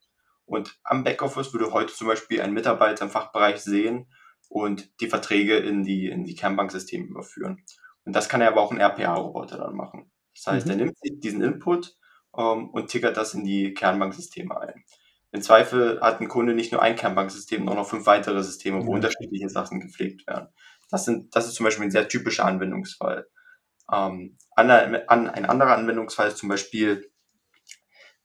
Und 0.45 0.77
am 0.83 1.05
Backoffice 1.05 1.53
würde 1.53 1.71
heute 1.71 1.93
zum 1.93 2.07
Beispiel 2.07 2.41
ein 2.41 2.53
Mitarbeiter 2.53 3.05
im 3.05 3.11
Fachbereich 3.11 3.61
sehen 3.61 4.11
und 4.49 4.91
die 4.99 5.07
Verträge 5.07 5.55
in 5.57 5.83
die, 5.83 6.07
in 6.07 6.25
die 6.25 6.35
Kernbanksysteme 6.35 7.05
überführen. 7.05 7.63
Und 8.03 8.13
das 8.13 8.27
kann 8.27 8.41
er 8.41 8.49
aber 8.49 8.61
auch 8.61 8.71
ein 8.71 8.81
RPA-Roboter 8.81 9.57
dann 9.57 9.75
machen. 9.75 10.12
Das 10.35 10.53
heißt, 10.53 10.65
mhm. 10.65 10.71
er 10.71 10.77
nimmt 10.77 10.97
diesen 11.03 11.41
Input 11.41 11.95
ähm, 12.37 12.69
und 12.69 12.87
tickert 12.89 13.17
das 13.17 13.33
in 13.33 13.45
die 13.45 13.73
Kernbanksysteme 13.73 14.59
ein. 14.59 14.83
Im 15.31 15.41
Zweifel 15.41 15.99
hat 16.01 16.21
ein 16.21 16.27
Kunde 16.27 16.53
nicht 16.53 16.71
nur 16.71 16.81
ein 16.81 16.95
Kernbanksystem, 16.95 17.59
sondern 17.59 17.77
noch 17.77 17.89
fünf 17.89 18.05
weitere 18.05 18.43
Systeme, 18.43 18.79
wo 18.81 18.91
mhm. 18.91 18.95
unterschiedliche 18.95 19.49
Sachen 19.49 19.79
gepflegt 19.79 20.27
werden. 20.27 20.47
Das, 20.91 21.05
sind, 21.05 21.35
das 21.35 21.47
ist 21.47 21.55
zum 21.55 21.63
Beispiel 21.63 21.85
ein 21.85 21.91
sehr 21.91 22.07
typischer 22.07 22.45
Anwendungsfall. 22.45 23.27
Ähm, 23.91 24.37
an, 24.55 24.69
an, 24.69 25.27
ein 25.27 25.45
anderer 25.45 25.75
Anwendungsfall 25.75 26.27
ist 26.27 26.37
zum 26.37 26.49
Beispiel 26.49 27.09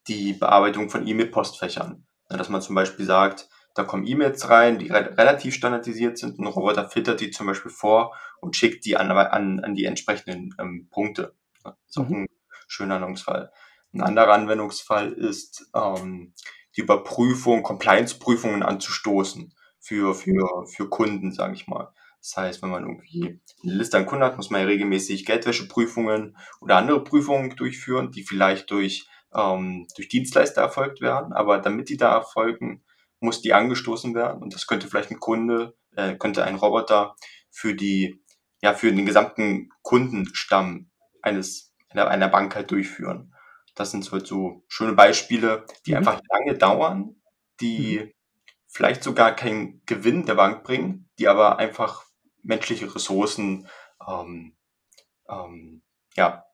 die 0.07 0.35
Bearbeitung 0.35 0.91
von 0.91 1.07
E-Mail-Postfächern. 1.07 2.07
Ja, 2.31 2.37
dass 2.37 2.51
man 2.51 2.61
zum 2.61 2.75
Beispiel 2.75 3.07
sagt, 3.07 3.49
da 3.75 3.85
kommen 3.85 4.07
E-Mails 4.07 4.51
rein, 4.51 4.79
die 4.79 4.89
re 4.89 5.17
relativ 5.17 5.55
standardisiert 5.55 6.19
sind. 6.19 6.39
Ein 6.39 6.47
Roboter 6.47 6.89
filtert 6.89 7.21
die 7.21 7.31
zum 7.31 7.47
Beispiel 7.47 7.71
vor 7.71 8.15
und 8.41 8.57
schickt 8.57 8.85
die 8.85 8.97
an, 8.97 9.11
an, 9.11 9.61
an 9.61 9.75
die 9.75 9.85
entsprechenden 9.85 10.55
ähm, 10.59 10.89
Punkte. 10.91 11.35
Das 11.65 11.75
ist 11.89 11.99
auch 11.99 12.09
mhm. 12.09 12.23
ein 12.23 12.29
schöner 12.67 12.97
Anwendungsfall. 12.97 13.53
Ein 13.93 14.03
anderer 14.03 14.33
Anwendungsfall 14.35 15.13
ist 15.13 15.71
ähm, 15.75 16.35
die 16.77 16.83
Überprüfung, 16.83 17.63
Compliance-Prüfungen 17.63 18.63
anzustoßen 18.63 19.55
für, 19.81 20.15
für, 20.15 20.67
für 20.67 20.89
Kunden, 20.89 21.33
sage 21.33 21.55
ich 21.55 21.67
mal. 21.67 21.93
Das 22.21 22.37
heißt, 22.37 22.63
wenn 22.63 22.71
man 22.71 22.85
irgendwie 22.85 23.41
eine 23.63 23.73
Liste 23.75 23.97
an 23.97 24.07
Kunden 24.07 24.25
hat, 24.25 24.37
muss 24.37 24.51
man 24.51 24.61
ja 24.61 24.67
regelmäßig 24.67 25.25
Geldwäscheprüfungen 25.25 26.37
oder 26.61 26.77
andere 26.77 27.03
Prüfungen 27.03 27.55
durchführen, 27.57 28.11
die 28.11 28.23
vielleicht 28.23 28.71
durch, 28.71 29.09
ähm, 29.33 29.87
durch 29.97 30.09
Dienstleister 30.09 30.61
erfolgt 30.61 31.01
werden. 31.01 31.33
Aber 31.33 31.59
damit 31.59 31.89
die 31.89 31.97
da 31.97 32.15
erfolgen, 32.15 32.85
muss 33.21 33.41
die 33.41 33.55
angestoßen 33.55 34.15
werden. 34.15 34.43
Und 34.43 34.55
das 34.55 34.67
könnte 34.67 34.89
vielleicht 34.89 35.11
ein 35.11 35.21
Kunde, 35.21 35.77
äh, 35.97 36.17
könnte 36.17 36.45
ein 36.45 36.57
Roboter 36.57 37.17
für 37.51 37.75
die, 37.75 38.23
ja, 38.61 38.75
für 38.75 38.93
den 38.93 39.07
gesamten 39.07 39.71
Kundenstamm 39.83 40.91
eines, 41.23 41.75
einer, 41.91 42.09
einer 42.09 42.29
Bank 42.29 42.55
halt 42.55 42.71
durchführen. 42.71 43.35
Das 43.75 43.91
sind 43.93 44.11
halt 44.11 44.27
so 44.27 44.65
schöne 44.69 44.93
Beispiele, 44.93 45.65
die 45.87 45.93
mhm. 45.93 45.99
einfach 45.99 46.21
lange 46.31 46.59
dauern, 46.59 47.17
die 47.61 48.01
mhm. 48.01 48.13
vielleicht 48.67 49.03
sogar 49.03 49.35
keinen 49.37 49.83
Gewinn 49.87 50.27
der 50.27 50.35
Bank 50.35 50.65
bringen, 50.65 51.09
die 51.19 51.29
aber 51.29 51.59
einfach 51.59 52.05
menschliche 52.43 52.93
Ressourcen 52.95 53.69
ähm, 54.07 54.57
ähm, 55.29 55.83
ja, 56.17 56.45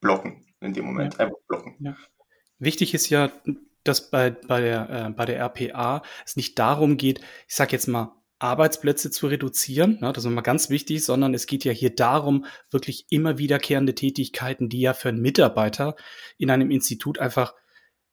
blocken 0.00 0.44
in 0.60 0.72
dem 0.74 0.86
Moment. 0.86 1.14
Ja. 1.14 1.20
Einfach 1.20 1.38
blocken. 1.48 1.76
Ja. 1.80 1.96
Wichtig 2.58 2.94
ist 2.94 3.10
ja, 3.10 3.30
dass 3.84 4.10
bei, 4.10 4.30
bei, 4.30 4.60
der, 4.60 4.90
äh, 4.90 5.10
bei 5.10 5.24
der 5.24 5.38
RPA 5.40 6.02
es 6.24 6.36
nicht 6.36 6.58
darum 6.58 6.96
geht, 6.96 7.20
ich 7.48 7.54
sage 7.54 7.72
jetzt 7.72 7.86
mal, 7.86 8.15
Arbeitsplätze 8.38 9.10
zu 9.10 9.26
reduzieren, 9.28 9.98
ne, 10.00 10.12
das 10.12 10.24
ist 10.24 10.30
immer 10.30 10.42
ganz 10.42 10.68
wichtig, 10.68 11.04
sondern 11.04 11.32
es 11.34 11.46
geht 11.46 11.64
ja 11.64 11.72
hier 11.72 11.94
darum, 11.94 12.44
wirklich 12.70 13.06
immer 13.10 13.38
wiederkehrende 13.38 13.94
Tätigkeiten, 13.94 14.68
die 14.68 14.80
ja 14.80 14.92
für 14.92 15.08
einen 15.08 15.22
Mitarbeiter 15.22 15.96
in 16.36 16.50
einem 16.50 16.70
Institut 16.70 17.18
einfach, 17.18 17.54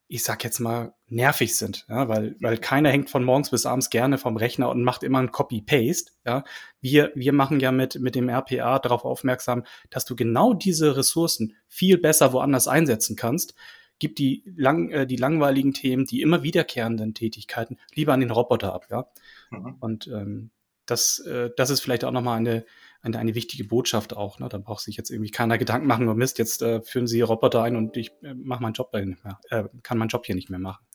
ich 0.07 0.23
sag 0.23 0.43
jetzt 0.43 0.59
mal, 0.59 0.93
nervig 1.07 1.57
sind, 1.57 1.85
ja, 1.89 2.07
weil, 2.07 2.35
weil 2.39 2.57
keiner 2.57 2.89
hängt 2.89 3.09
von 3.09 3.23
morgens 3.23 3.49
bis 3.49 3.65
abends 3.65 3.89
gerne 3.89 4.17
vom 4.17 4.37
Rechner 4.37 4.69
und 4.69 4.83
macht 4.83 5.03
immer 5.03 5.19
ein 5.19 5.31
Copy-Paste. 5.31 6.11
Ja. 6.25 6.43
Wir, 6.79 7.11
wir 7.15 7.33
machen 7.33 7.59
ja 7.59 7.71
mit, 7.71 7.99
mit 7.99 8.15
dem 8.15 8.29
RPA 8.29 8.79
darauf 8.79 9.05
aufmerksam, 9.05 9.63
dass 9.89 10.05
du 10.05 10.15
genau 10.15 10.53
diese 10.53 10.95
Ressourcen 10.95 11.55
viel 11.67 11.97
besser 11.97 12.33
woanders 12.33 12.67
einsetzen 12.67 13.15
kannst 13.15 13.55
gib 14.03 14.17
die, 14.17 14.43
lang, 14.57 14.89
äh, 14.89 15.07
die 15.07 15.15
langweiligen 15.15 15.73
Themen, 15.73 16.05
die 16.05 16.21
immer 16.21 16.43
wiederkehrenden 16.43 17.13
Tätigkeiten 17.13 17.77
lieber 17.95 18.11
an 18.11 18.19
den 18.19 18.31
Roboter 18.31 18.73
ab, 18.73 18.87
ja. 18.91 19.07
Mhm. 19.49 19.77
Und 19.79 20.07
ähm, 20.07 20.51
das, 20.85 21.19
äh, 21.19 21.51
das 21.55 21.69
ist 21.69 21.79
vielleicht 21.79 22.03
auch 22.03 22.11
nochmal 22.11 22.37
eine, 22.37 22.65
eine, 23.01 23.17
eine 23.17 23.33
wichtige 23.33 23.63
Botschaft 23.63 24.13
auch. 24.13 24.39
Ne? 24.39 24.49
Da 24.49 24.57
braucht 24.57 24.83
sich 24.83 24.97
jetzt 24.97 25.09
irgendwie 25.09 25.31
keiner 25.31 25.57
Gedanken 25.57 25.87
machen, 25.87 26.09
oh 26.09 26.15
Mist, 26.15 26.37
jetzt 26.37 26.61
äh, 26.61 26.81
führen 26.81 27.07
sie 27.07 27.21
Roboter 27.21 27.63
ein 27.63 27.77
und 27.77 27.95
ich 27.95 28.11
äh, 28.23 28.33
mache 28.33 28.61
meinen 28.61 28.73
Job 28.73 28.91
nicht 28.93 29.23
mehr, 29.23 29.39
äh, 29.49 29.63
kann 29.83 29.97
meinen 29.97 30.09
Job 30.09 30.25
hier 30.25 30.35
nicht 30.35 30.49
mehr 30.49 30.59
machen. 30.59 30.85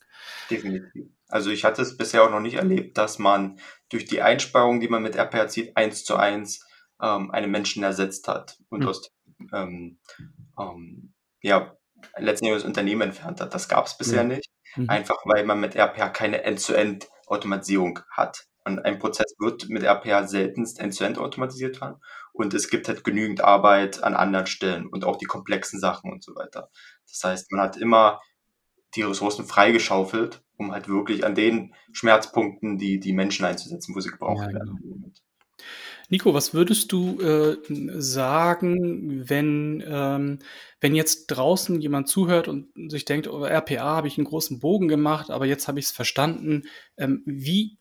Definitiv. 0.51 1.07
Also 1.29 1.49
ich 1.49 1.63
hatte 1.63 1.81
es 1.81 1.97
bisher 1.97 2.23
auch 2.23 2.29
noch 2.29 2.41
nicht 2.41 2.57
erlebt, 2.57 2.95
dass 2.99 3.17
man 3.17 3.59
durch 3.89 4.05
die 4.05 4.21
Einsparung, 4.21 4.79
die 4.79 4.87
man 4.87 5.01
mit 5.01 5.15
RPA 5.15 5.47
zieht, 5.47 5.75
eins 5.75 6.03
zu 6.03 6.15
eins 6.15 6.63
ähm, 7.01 7.31
einen 7.31 7.49
Menschen 7.49 7.81
ersetzt 7.81 8.27
hat 8.27 8.59
und 8.69 8.81
mhm. 8.81 8.87
aus 8.87 9.11
ähm, 9.51 9.97
ähm, 10.59 11.13
ja, 11.41 11.75
letztendlich 12.17 12.61
das 12.61 12.67
Unternehmen 12.67 13.01
entfernt 13.01 13.41
hat. 13.41 13.53
Das 13.53 13.67
gab 13.67 13.85
es 13.85 13.97
bisher 13.97 14.23
mhm. 14.23 14.29
nicht, 14.29 14.49
mhm. 14.75 14.89
einfach 14.89 15.17
weil 15.25 15.45
man 15.45 15.59
mit 15.59 15.75
RPA 15.75 16.09
keine 16.09 16.43
End-zu-End-Automatisierung 16.43 17.99
hat. 18.11 18.45
Und 18.65 18.85
ein 18.85 18.99
Prozess 18.99 19.33
wird 19.39 19.69
mit 19.69 19.83
RPA 19.83 20.27
seltenst 20.27 20.79
End-zu-End 20.79 21.17
automatisiert 21.17 21.81
werden. 21.81 21.95
Und 22.33 22.53
es 22.53 22.69
gibt 22.69 22.87
halt 22.87 23.03
genügend 23.03 23.41
Arbeit 23.41 24.03
an 24.03 24.15
anderen 24.15 24.45
Stellen 24.45 24.87
und 24.87 25.05
auch 25.05 25.17
die 25.17 25.25
komplexen 25.25 25.79
Sachen 25.79 26.11
und 26.11 26.23
so 26.23 26.35
weiter. 26.35 26.69
Das 27.07 27.23
heißt, 27.23 27.51
man 27.51 27.61
hat 27.61 27.77
immer 27.77 28.21
die 28.95 29.01
Ressourcen 29.01 29.45
freigeschaufelt, 29.45 30.43
um 30.57 30.71
halt 30.71 30.87
wirklich 30.87 31.25
an 31.25 31.35
den 31.35 31.73
Schmerzpunkten 31.91 32.77
die, 32.77 32.99
die 32.99 33.13
Menschen 33.13 33.45
einzusetzen, 33.45 33.95
wo 33.95 33.99
sie 33.99 34.11
gebraucht 34.11 34.47
ja, 34.47 34.53
werden. 34.53 35.13
Nico, 36.09 36.33
was 36.33 36.55
würdest 36.55 36.91
du 36.91 37.21
äh, 37.21 37.57
sagen, 37.99 39.29
wenn, 39.29 39.83
ähm, 39.87 40.39
wenn 40.81 40.95
jetzt 40.95 41.27
draußen 41.27 41.79
jemand 41.79 42.09
zuhört 42.09 42.47
und 42.47 42.67
sich 42.89 43.05
denkt, 43.05 43.27
oh, 43.27 43.45
RPA 43.45 43.95
habe 43.95 44.07
ich 44.07 44.17
einen 44.17 44.25
großen 44.25 44.59
Bogen 44.59 44.87
gemacht, 44.87 45.29
aber 45.29 45.45
jetzt 45.45 45.67
habe 45.67 45.79
ich 45.79 45.85
es 45.85 45.91
verstanden. 45.91 46.63
Ähm, 46.97 47.21
wie, 47.25 47.77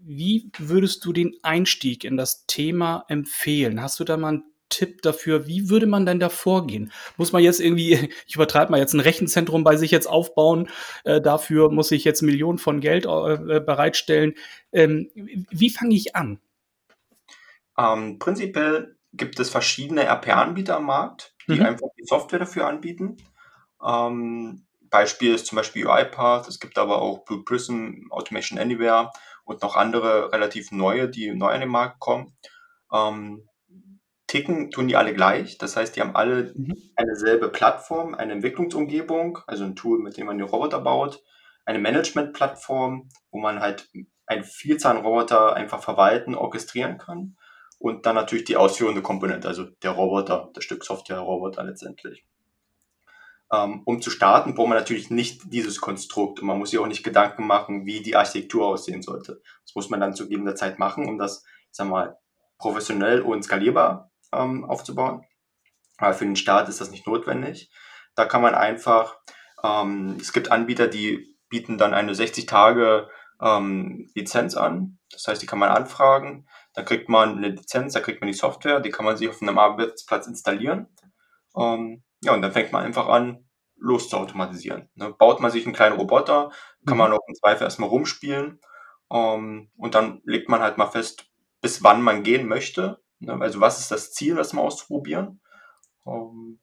wie 0.00 0.50
würdest 0.58 1.04
du 1.04 1.12
den 1.12 1.36
Einstieg 1.42 2.02
in 2.02 2.16
das 2.16 2.46
Thema 2.46 3.04
empfehlen? 3.08 3.80
Hast 3.80 4.00
du 4.00 4.04
da 4.04 4.16
mal 4.16 4.28
einen 4.28 4.44
Tipp 4.70 5.00
dafür, 5.02 5.46
wie 5.46 5.70
würde 5.70 5.86
man 5.86 6.04
denn 6.04 6.18
da 6.18 6.28
vorgehen? 6.28 6.90
Muss 7.16 7.30
man 7.32 7.44
jetzt 7.44 7.60
irgendwie, 7.60 7.92
ich 8.26 8.34
übertreibe 8.34 8.72
mal 8.72 8.80
jetzt 8.80 8.94
ein 8.94 9.00
Rechenzentrum 9.00 9.62
bei 9.62 9.76
sich 9.76 9.92
jetzt 9.92 10.06
aufbauen, 10.06 10.68
äh, 11.04 11.20
dafür 11.20 11.70
muss 11.70 11.92
ich 11.92 12.02
jetzt 12.02 12.22
Millionen 12.22 12.58
von 12.58 12.80
Geld 12.80 13.06
äh, 13.06 13.60
bereitstellen. 13.60 14.34
Ähm, 14.72 15.10
wie 15.14 15.70
fange 15.70 15.94
ich 15.94 16.16
an? 16.16 16.40
Ähm, 17.78 18.18
prinzipiell 18.18 18.96
gibt 19.12 19.38
es 19.40 19.50
verschiedene 19.50 20.04
RPA-Anbieter 20.04 20.76
am 20.76 20.86
Markt, 20.86 21.34
die 21.48 21.60
mhm. 21.60 21.66
einfach 21.66 21.88
die 21.98 22.04
Software 22.04 22.40
dafür 22.40 22.66
anbieten. 22.66 23.16
Ähm, 23.84 24.66
Beispiel 24.90 25.34
ist 25.34 25.46
zum 25.46 25.56
Beispiel 25.56 25.86
UiPath, 25.86 26.48
es 26.48 26.60
gibt 26.60 26.78
aber 26.78 27.00
auch 27.00 27.24
Blue 27.24 27.44
Prism, 27.44 28.10
Automation 28.10 28.58
Anywhere 28.58 29.12
und 29.44 29.62
noch 29.62 29.76
andere 29.76 30.32
relativ 30.32 30.72
neue, 30.72 31.08
die 31.08 31.32
neu 31.34 31.48
an 31.48 31.60
den 31.60 31.68
Markt 31.68 32.00
kommen. 32.00 32.36
Ähm, 32.92 33.48
ticken 34.26 34.70
tun 34.70 34.88
die 34.88 34.96
alle 34.96 35.14
gleich, 35.14 35.56
das 35.58 35.76
heißt, 35.76 35.94
die 35.94 36.00
haben 36.00 36.16
alle 36.16 36.52
mhm. 36.54 36.74
eine 36.96 37.16
selbe 37.16 37.48
Plattform, 37.48 38.14
eine 38.14 38.32
Entwicklungsumgebung, 38.32 39.38
also 39.46 39.64
ein 39.64 39.76
Tool, 39.76 40.00
mit 40.00 40.16
dem 40.16 40.26
man 40.26 40.38
die 40.38 40.44
Roboter 40.44 40.80
baut, 40.80 41.22
eine 41.64 41.78
Management-Plattform, 41.78 43.08
wo 43.30 43.38
man 43.38 43.60
halt 43.60 43.88
ein 44.26 44.44
Vielzahl 44.44 44.96
an 44.96 45.04
Roboter 45.04 45.54
einfach 45.54 45.82
verwalten, 45.82 46.34
orchestrieren 46.34 46.98
kann 46.98 47.36
und 47.78 48.06
dann 48.06 48.14
natürlich 48.14 48.44
die 48.44 48.56
ausführende 48.56 49.02
Komponente, 49.02 49.48
also 49.48 49.64
der 49.82 49.92
Roboter, 49.92 50.50
das 50.54 50.64
Stück 50.64 50.84
Software-Roboter 50.84 51.62
letztendlich. 51.62 52.24
Ähm, 53.52 53.82
um 53.84 54.02
zu 54.02 54.10
starten, 54.10 54.54
braucht 54.54 54.68
man 54.68 54.78
natürlich 54.78 55.10
nicht 55.10 55.52
dieses 55.52 55.80
Konstrukt 55.80 56.40
und 56.40 56.46
man 56.46 56.58
muss 56.58 56.70
sich 56.70 56.78
auch 56.78 56.86
nicht 56.86 57.04
Gedanken 57.04 57.46
machen, 57.46 57.86
wie 57.86 58.02
die 58.02 58.16
Architektur 58.16 58.66
aussehen 58.66 59.02
sollte. 59.02 59.40
Das 59.64 59.74
muss 59.74 59.88
man 59.88 60.00
dann 60.00 60.14
zu 60.14 60.24
gegebener 60.24 60.54
Zeit 60.54 60.78
machen, 60.78 61.08
um 61.08 61.18
das, 61.18 61.44
ich 61.44 61.76
sag 61.76 61.88
mal, 61.88 62.18
professionell 62.58 63.22
und 63.22 63.44
skalierbar 63.44 64.10
ähm, 64.32 64.64
aufzubauen. 64.64 65.24
Aber 65.96 66.12
für 66.12 66.26
den 66.26 66.36
Start 66.36 66.68
ist 66.68 66.80
das 66.80 66.90
nicht 66.90 67.06
notwendig. 67.06 67.70
Da 68.14 68.26
kann 68.26 68.42
man 68.42 68.54
einfach, 68.54 69.16
ähm, 69.64 70.16
es 70.20 70.32
gibt 70.32 70.50
Anbieter, 70.52 70.88
die 70.88 71.36
bieten 71.48 71.78
dann 71.78 71.94
eine 71.94 72.14
60 72.14 72.46
Tage 72.46 73.08
Lizenz 73.40 74.56
an. 74.56 74.98
Das 75.12 75.28
heißt, 75.28 75.40
die 75.40 75.46
kann 75.46 75.60
man 75.60 75.68
anfragen. 75.68 76.48
Da 76.78 76.84
kriegt 76.84 77.08
man 77.08 77.38
eine 77.38 77.48
Lizenz, 77.48 77.94
da 77.94 77.98
kriegt 77.98 78.20
man 78.20 78.28
die 78.28 78.38
Software, 78.38 78.78
die 78.78 78.90
kann 78.90 79.04
man 79.04 79.16
sich 79.16 79.28
auf 79.28 79.42
einem 79.42 79.58
Arbeitsplatz 79.58 80.28
installieren. 80.28 80.86
Ähm, 81.56 82.04
ja, 82.22 82.32
und 82.32 82.40
dann 82.40 82.52
fängt 82.52 82.70
man 82.70 82.84
einfach 82.84 83.08
an, 83.08 83.48
loszuautomatisieren. 83.78 84.88
Ne? 84.94 85.12
Baut 85.12 85.40
man 85.40 85.50
sich 85.50 85.66
einen 85.66 85.74
kleinen 85.74 85.96
Roboter, 85.96 86.52
kann 86.86 86.96
mhm. 86.96 86.98
man 86.98 87.12
auch 87.12 87.26
im 87.26 87.34
Zweifel 87.34 87.64
erstmal 87.64 87.88
rumspielen. 87.88 88.60
Ähm, 89.10 89.72
und 89.76 89.96
dann 89.96 90.20
legt 90.22 90.48
man 90.48 90.60
halt 90.60 90.78
mal 90.78 90.86
fest, 90.86 91.26
bis 91.60 91.82
wann 91.82 92.00
man 92.00 92.22
gehen 92.22 92.46
möchte. 92.46 93.02
Ne? 93.18 93.36
Also 93.40 93.60
was 93.60 93.80
ist 93.80 93.90
das 93.90 94.12
Ziel, 94.12 94.36
das 94.36 94.52
mal 94.52 94.62
auszuprobieren. 94.62 95.40
Ähm, 96.06 96.60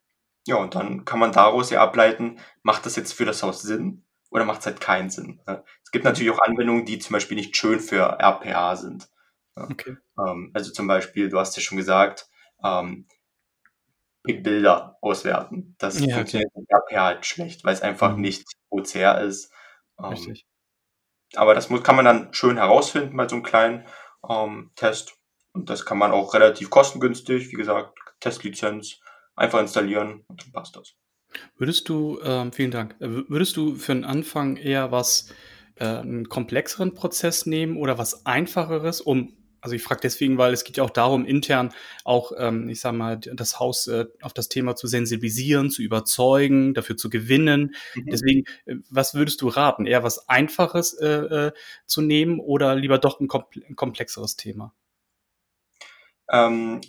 ja, 0.47 0.55
und 0.55 0.75
dann 0.75 1.03
kann 1.03 1.19
man 1.19 1.33
daraus 1.33 1.71
ja 1.71 1.81
ableiten, 1.81 2.39
macht 2.63 2.85
das 2.85 2.95
jetzt 2.95 3.11
für 3.11 3.25
das 3.25 3.43
Haus 3.43 3.63
Sinn 3.63 4.05
oder 4.31 4.45
macht 4.45 4.61
es 4.61 4.65
halt 4.65 4.79
keinen 4.79 5.09
Sinn. 5.09 5.41
Ne? 5.45 5.61
Es 5.83 5.91
gibt 5.91 6.05
natürlich 6.05 6.31
auch 6.31 6.39
Anwendungen, 6.39 6.85
die 6.85 6.99
zum 6.99 7.11
Beispiel 7.15 7.35
nicht 7.35 7.57
schön 7.57 7.81
für 7.81 8.17
RPA 8.17 8.77
sind. 8.77 9.09
Okay. 9.55 9.97
Ähm, 10.19 10.51
also 10.53 10.71
zum 10.71 10.87
Beispiel, 10.87 11.29
du 11.29 11.39
hast 11.39 11.55
ja 11.55 11.61
schon 11.61 11.77
gesagt, 11.77 12.27
ähm, 12.63 13.07
Bilder 14.23 14.97
auswerten. 15.01 15.75
Das 15.77 15.99
ja, 15.99 16.15
funktioniert 16.15 16.51
okay. 16.53 16.61
mit 16.61 16.71
RPA 16.71 17.05
halt 17.05 17.25
schlecht, 17.25 17.63
weil 17.63 17.73
es 17.73 17.81
einfach 17.81 18.15
mhm. 18.15 18.21
nicht 18.21 18.47
OCR 18.69 19.21
ist. 19.21 19.51
Ähm, 19.99 20.05
Richtig. 20.05 20.45
Aber 21.35 21.53
das 21.53 21.69
muss, 21.69 21.83
kann 21.83 21.95
man 21.95 22.05
dann 22.05 22.33
schön 22.33 22.57
herausfinden 22.57 23.15
bei 23.15 23.27
so 23.27 23.35
einem 23.35 23.43
kleinen 23.43 23.85
ähm, 24.27 24.71
Test. 24.75 25.17
Und 25.53 25.69
das 25.69 25.85
kann 25.85 25.97
man 25.97 26.11
auch 26.11 26.33
relativ 26.33 26.69
kostengünstig, 26.69 27.51
wie 27.51 27.55
gesagt, 27.55 27.97
Testlizenz, 28.19 28.99
einfach 29.35 29.59
installieren 29.59 30.23
und 30.27 30.43
dann 30.43 30.51
passt 30.51 30.75
das. 30.75 30.95
Würdest 31.57 31.89
du, 31.89 32.19
ähm, 32.23 32.51
vielen 32.51 32.71
Dank, 32.71 32.95
äh, 32.99 33.29
würdest 33.29 33.57
du 33.57 33.75
für 33.75 33.93
den 33.93 34.05
Anfang 34.05 34.57
eher 34.57 34.91
was, 34.91 35.33
äh, 35.75 35.85
einen 35.85 36.29
komplexeren 36.29 36.93
Prozess 36.93 37.45
nehmen 37.45 37.77
oder 37.77 37.97
was 37.97 38.25
einfacheres, 38.25 39.01
um 39.01 39.33
also 39.65 39.75
ich 39.75 39.81
frage 39.81 40.01
deswegen, 40.01 40.37
weil 40.37 40.53
es 40.53 40.63
geht 40.63 40.77
ja 40.77 40.83
auch 40.83 40.91
darum, 40.91 41.25
intern 41.25 41.73
auch, 42.03 42.33
ähm, 42.37 42.69
ich 42.69 42.81
sag 42.81 42.93
mal, 42.93 43.17
das 43.17 43.59
Haus 43.59 43.87
äh, 43.87 44.05
auf 44.21 44.31
das 44.31 44.47
Thema 44.47 44.75
zu 44.75 44.85
sensibilisieren, 44.85 45.71
zu 45.71 45.81
überzeugen, 45.81 46.75
dafür 46.75 46.97
zu 46.97 47.09
gewinnen. 47.09 47.73
Mhm. 47.95 48.05
Deswegen, 48.05 48.43
äh, 48.67 48.75
was 48.91 49.15
würdest 49.15 49.41
du 49.41 49.47
raten? 49.47 49.87
Eher 49.87 50.03
was 50.03 50.29
Einfaches 50.29 50.93
äh, 50.93 51.07
äh, 51.07 51.51
zu 51.87 52.03
nehmen 52.03 52.39
oder 52.39 52.75
lieber 52.75 52.99
doch 52.99 53.19
ein, 53.19 53.27
ein 53.67 53.75
komplexeres 53.75 54.35
Thema? 54.35 54.71
Ähm, 56.29 56.81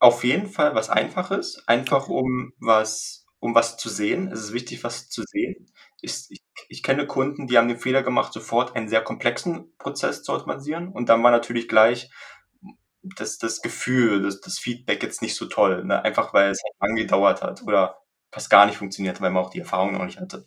auf 0.00 0.24
jeden 0.24 0.48
Fall 0.48 0.74
was 0.74 0.90
Einfaches, 0.90 1.62
einfach 1.68 2.08
um 2.08 2.52
was, 2.58 3.26
um 3.38 3.54
was 3.54 3.76
zu 3.76 3.88
sehen. 3.88 4.26
Es 4.32 4.40
ist 4.40 4.52
wichtig, 4.52 4.82
was 4.82 5.08
zu 5.08 5.22
sehen. 5.22 5.70
Ich, 6.04 6.26
ich 6.28 6.44
ich 6.68 6.82
kenne 6.82 7.06
Kunden, 7.06 7.46
die 7.46 7.58
haben 7.58 7.68
den 7.68 7.78
Fehler 7.78 8.02
gemacht, 8.02 8.32
sofort 8.32 8.76
einen 8.76 8.88
sehr 8.88 9.02
komplexen 9.02 9.76
Prozess 9.78 10.22
zu 10.22 10.32
automatisieren 10.32 10.88
und 10.88 11.08
dann 11.08 11.22
war 11.22 11.30
natürlich 11.30 11.68
gleich 11.68 12.10
das, 13.02 13.38
das 13.38 13.60
Gefühl, 13.60 14.22
das, 14.22 14.40
das 14.40 14.58
Feedback 14.58 15.02
jetzt 15.02 15.22
nicht 15.22 15.34
so 15.34 15.46
toll, 15.46 15.84
ne? 15.84 16.02
einfach 16.04 16.32
weil 16.32 16.50
es 16.50 16.60
halt 16.64 16.74
lang 16.80 16.96
gedauert 16.96 17.42
hat 17.42 17.62
oder 17.62 17.98
fast 18.32 18.50
gar 18.50 18.66
nicht 18.66 18.78
funktioniert, 18.78 19.20
weil 19.20 19.30
man 19.30 19.44
auch 19.44 19.50
die 19.50 19.60
Erfahrung 19.60 19.92
noch 19.92 20.04
nicht 20.04 20.20
hatte. 20.20 20.46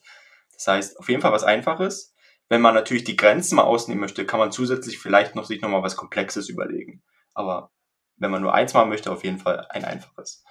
Das 0.54 0.68
heißt, 0.68 1.00
auf 1.00 1.08
jeden 1.08 1.22
Fall 1.22 1.32
was 1.32 1.44
Einfaches. 1.44 2.14
Wenn 2.50 2.62
man 2.62 2.74
natürlich 2.74 3.04
die 3.04 3.18
Grenzen 3.18 3.56
mal 3.56 3.64
ausnehmen 3.64 4.02
möchte, 4.02 4.26
kann 4.26 4.40
man 4.40 4.52
zusätzlich 4.52 5.00
vielleicht 5.00 5.36
noch 5.36 5.46
sich 5.46 5.62
nochmal 5.62 5.84
was 5.84 5.98
Komplexes 5.98 6.50
überlegen. 6.50 7.04
Aber 7.34 7.72
wenn 8.16 8.32
man 8.32 8.42
nur 8.42 8.54
eins 8.54 8.74
machen 8.74 8.90
möchte, 8.90 9.12
auf 9.12 9.24
jeden 9.24 9.38
Fall 9.38 9.68
ein 9.70 9.86
einfaches. 9.86 10.44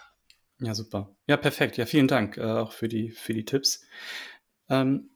Ja, 0.61 0.75
super. 0.75 1.15
Ja, 1.27 1.37
perfekt. 1.37 1.77
Ja, 1.77 1.87
vielen 1.87 2.09
Dank 2.09 2.39
äh, 2.39 2.43
auch 2.43 2.73
für 2.73 2.89
die, 2.89 3.11
für 3.11 3.35
die 3.35 3.45
Tipps. 3.45 3.85
Ähm, 4.69 5.11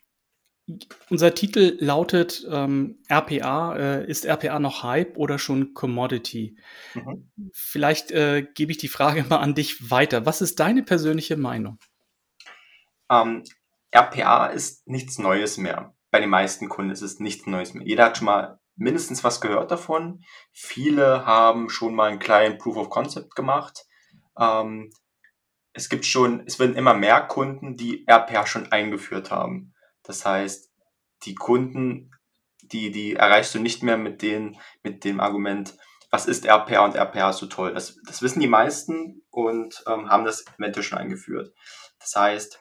unser 1.08 1.34
Titel 1.34 1.76
lautet 1.80 2.46
ähm, 2.50 2.98
RPA. 3.08 3.76
Äh, 3.76 4.10
ist 4.10 4.26
RPA 4.26 4.58
noch 4.58 4.82
Hype 4.82 5.16
oder 5.16 5.38
schon 5.38 5.74
Commodity? 5.74 6.56
Mhm. 6.94 7.30
Vielleicht 7.52 8.10
äh, 8.12 8.46
gebe 8.54 8.72
ich 8.72 8.78
die 8.78 8.88
Frage 8.88 9.24
mal 9.28 9.38
an 9.38 9.54
dich 9.54 9.90
weiter. 9.90 10.26
Was 10.26 10.40
ist 10.40 10.60
deine 10.60 10.82
persönliche 10.82 11.36
Meinung? 11.36 11.78
Ähm, 13.10 13.44
RPA 13.92 14.46
ist 14.46 14.86
nichts 14.86 15.18
Neues 15.18 15.56
mehr. 15.56 15.94
Bei 16.10 16.20
den 16.20 16.30
meisten 16.30 16.68
Kunden 16.68 16.90
ist 16.90 17.02
es 17.02 17.20
nichts 17.20 17.46
Neues 17.46 17.74
mehr. 17.74 17.86
Jeder 17.86 18.06
hat 18.06 18.18
schon 18.18 18.26
mal 18.26 18.60
mindestens 18.76 19.24
was 19.24 19.40
gehört 19.40 19.70
davon. 19.70 20.24
Viele 20.52 21.26
haben 21.26 21.68
schon 21.68 21.94
mal 21.94 22.10
einen 22.10 22.18
kleinen 22.18 22.58
Proof 22.58 22.76
of 22.76 22.90
Concept 22.90 23.34
gemacht. 23.34 23.86
Ähm, 24.38 24.90
es 25.72 25.88
gibt 25.88 26.04
schon, 26.04 26.44
es 26.46 26.58
werden 26.58 26.76
immer 26.76 26.94
mehr 26.94 27.20
Kunden, 27.20 27.76
die 27.76 28.04
RPA 28.06 28.46
schon 28.46 28.70
eingeführt 28.72 29.30
haben. 29.30 29.74
Das 30.02 30.24
heißt, 30.24 30.70
die 31.24 31.34
Kunden, 31.34 32.10
die, 32.62 32.90
die 32.90 33.14
erreichst 33.14 33.54
du 33.54 33.60
nicht 33.60 33.82
mehr 33.82 33.96
mit, 33.96 34.22
den, 34.22 34.58
mit 34.82 35.04
dem 35.04 35.20
Argument, 35.20 35.76
was 36.10 36.26
ist 36.26 36.44
RPA 36.44 36.84
und 36.84 36.96
RPA 36.96 37.30
ist 37.30 37.38
so 37.38 37.46
toll. 37.46 37.72
Das, 37.72 37.98
das 38.06 38.22
wissen 38.22 38.40
die 38.40 38.48
meisten 38.48 39.22
und 39.30 39.84
ähm, 39.86 40.10
haben 40.10 40.24
das 40.24 40.44
eventuell 40.58 40.82
schon 40.82 40.98
eingeführt. 40.98 41.54
Das 42.00 42.16
heißt, 42.16 42.60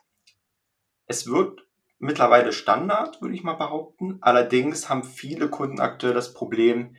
es 1.08 1.28
wird 1.28 1.62
mittlerweile 1.98 2.54
Standard, 2.54 3.22
würde 3.22 3.36
ich 3.36 3.44
mal 3.44 3.54
behaupten. 3.54 4.20
Allerdings 4.22 4.90
haben 4.90 5.04
viele 5.04 5.50
Kunden 5.50 5.80
aktuell 5.80 6.14
das 6.14 6.34
Problem, 6.34 6.96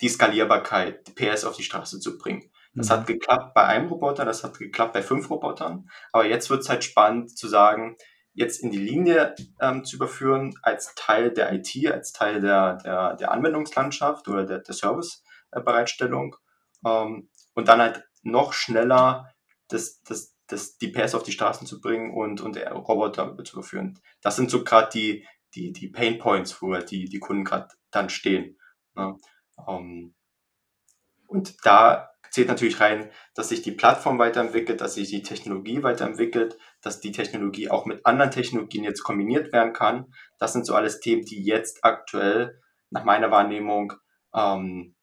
die 0.00 0.08
Skalierbarkeit, 0.08 1.06
die 1.06 1.12
PS 1.12 1.44
auf 1.44 1.56
die 1.56 1.62
Straße 1.62 2.00
zu 2.00 2.16
bringen. 2.18 2.50
Das 2.74 2.88
mhm. 2.88 2.92
hat 2.92 3.06
geklappt 3.06 3.54
bei 3.54 3.64
einem 3.64 3.88
Roboter, 3.88 4.24
das 4.24 4.44
hat 4.44 4.58
geklappt 4.58 4.94
bei 4.94 5.02
fünf 5.02 5.30
Robotern. 5.30 5.90
Aber 6.12 6.26
jetzt 6.26 6.50
wird 6.50 6.62
es 6.62 6.68
halt 6.68 6.84
spannend 6.84 7.36
zu 7.36 7.48
sagen, 7.48 7.96
jetzt 8.34 8.62
in 8.62 8.70
die 8.70 8.78
Linie 8.78 9.34
ähm, 9.60 9.84
zu 9.84 9.96
überführen 9.96 10.54
als 10.62 10.94
Teil 10.94 11.30
der 11.30 11.52
IT, 11.52 11.74
als 11.90 12.12
Teil 12.12 12.40
der, 12.40 12.76
der, 12.76 13.16
der 13.16 13.30
Anwendungslandschaft 13.30 14.26
oder 14.28 14.44
der, 14.44 14.60
der 14.60 14.74
Servicebereitstellung 14.74 16.36
ähm, 16.84 17.28
und 17.54 17.68
dann 17.68 17.80
halt 17.80 18.04
noch 18.22 18.52
schneller 18.52 19.30
das, 19.68 20.00
das, 20.02 20.34
das, 20.46 20.78
die 20.78 20.88
PS 20.88 21.14
auf 21.14 21.22
die 21.22 21.32
Straßen 21.32 21.66
zu 21.66 21.80
bringen 21.80 22.14
und, 22.14 22.40
und 22.40 22.56
Roboter 22.56 23.36
zu 23.44 23.56
überführen. 23.56 23.98
Das 24.22 24.36
sind 24.36 24.50
so 24.50 24.64
gerade 24.64 24.90
die, 24.92 25.26
die, 25.54 25.72
die 25.72 25.88
Pain 25.88 26.18
Points, 26.18 26.62
wo 26.62 26.72
halt 26.72 26.90
die, 26.90 27.06
die 27.06 27.18
Kunden 27.18 27.44
gerade 27.44 27.68
dann 27.90 28.08
stehen. 28.08 28.58
Ne? 28.94 29.16
Ähm, 29.68 30.14
und 31.26 31.66
da 31.66 32.11
zählt 32.32 32.48
natürlich 32.48 32.80
rein, 32.80 33.10
dass 33.34 33.50
sich 33.50 33.60
die 33.60 33.72
Plattform 33.72 34.18
weiterentwickelt, 34.18 34.80
dass 34.80 34.94
sich 34.94 35.10
die 35.10 35.22
Technologie 35.22 35.82
weiterentwickelt, 35.82 36.56
dass 36.80 36.98
die 36.98 37.12
Technologie 37.12 37.70
auch 37.70 37.84
mit 37.84 38.06
anderen 38.06 38.30
Technologien 38.30 38.84
jetzt 38.84 39.02
kombiniert 39.02 39.52
werden 39.52 39.74
kann. 39.74 40.12
Das 40.38 40.54
sind 40.54 40.64
so 40.64 40.74
alles 40.74 41.00
Themen, 41.00 41.24
die 41.24 41.44
jetzt 41.44 41.84
aktuell 41.84 42.60
nach 42.88 43.04
meiner 43.04 43.30
Wahrnehmung 43.30 43.92
ähm, 44.34 44.94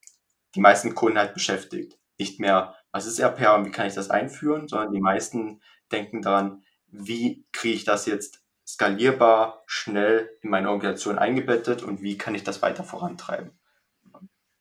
die 0.56 0.60
meisten 0.60 0.96
Kunden 0.96 1.20
halt 1.20 1.36
beschäftigt. 1.36 2.00
Nicht 2.18 2.40
mehr, 2.40 2.76
was 2.92 3.06
ist 3.06 3.20
RPA 3.20 3.56
und 3.56 3.66
wie 3.66 3.72
kann 3.72 3.86
ich 3.86 3.94
das 3.94 4.10
einführen, 4.10 4.68
sondern 4.68 4.92
die 4.92 5.00
meisten 5.00 5.62
denken 5.92 6.24
daran, 6.24 6.64
wie 6.88 7.46
kriege 7.52 7.76
ich 7.76 7.84
das 7.86 8.08
jetzt 8.08 8.44
skalierbar, 8.68 9.62
schnell 9.68 10.32
in 10.42 10.50
meine 10.50 10.72
Organisation 10.72 11.20
eingebettet 11.20 11.84
und 11.84 12.02
wie 12.02 12.18
kann 12.18 12.34
ich 12.34 12.44
das 12.44 12.64
weiter 12.64 12.84
vorantreiben. 12.84 13.52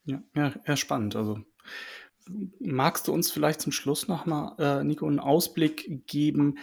Ja, 0.04 0.22
ja, 0.34 0.52
ja 0.66 0.76
spannend. 0.76 1.16
Also 1.16 1.38
magst 2.60 3.08
du 3.08 3.12
uns 3.12 3.30
vielleicht 3.30 3.60
zum 3.60 3.72
Schluss 3.72 4.08
nochmal, 4.08 4.54
äh, 4.58 4.84
Nico, 4.84 5.06
einen 5.06 5.20
Ausblick 5.20 6.06
geben? 6.06 6.58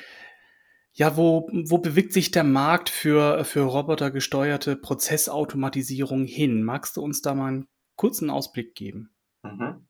Ja, 0.93 1.17
wo, 1.17 1.49
wo 1.51 1.77
bewegt 1.79 2.13
sich 2.13 2.31
der 2.31 2.45
Markt 2.45 2.89
für, 2.89 3.43
für 3.43 3.61
robotergesteuerte 3.61 4.77
Prozessautomatisierung 4.77 6.25
hin? 6.25 6.63
Magst 6.63 6.95
du 6.95 7.01
uns 7.01 7.21
da 7.21 7.33
mal 7.33 7.47
einen 7.47 7.67
kurzen 7.97 8.29
Ausblick 8.29 8.75
geben? 8.75 9.13
Mhm. 9.43 9.87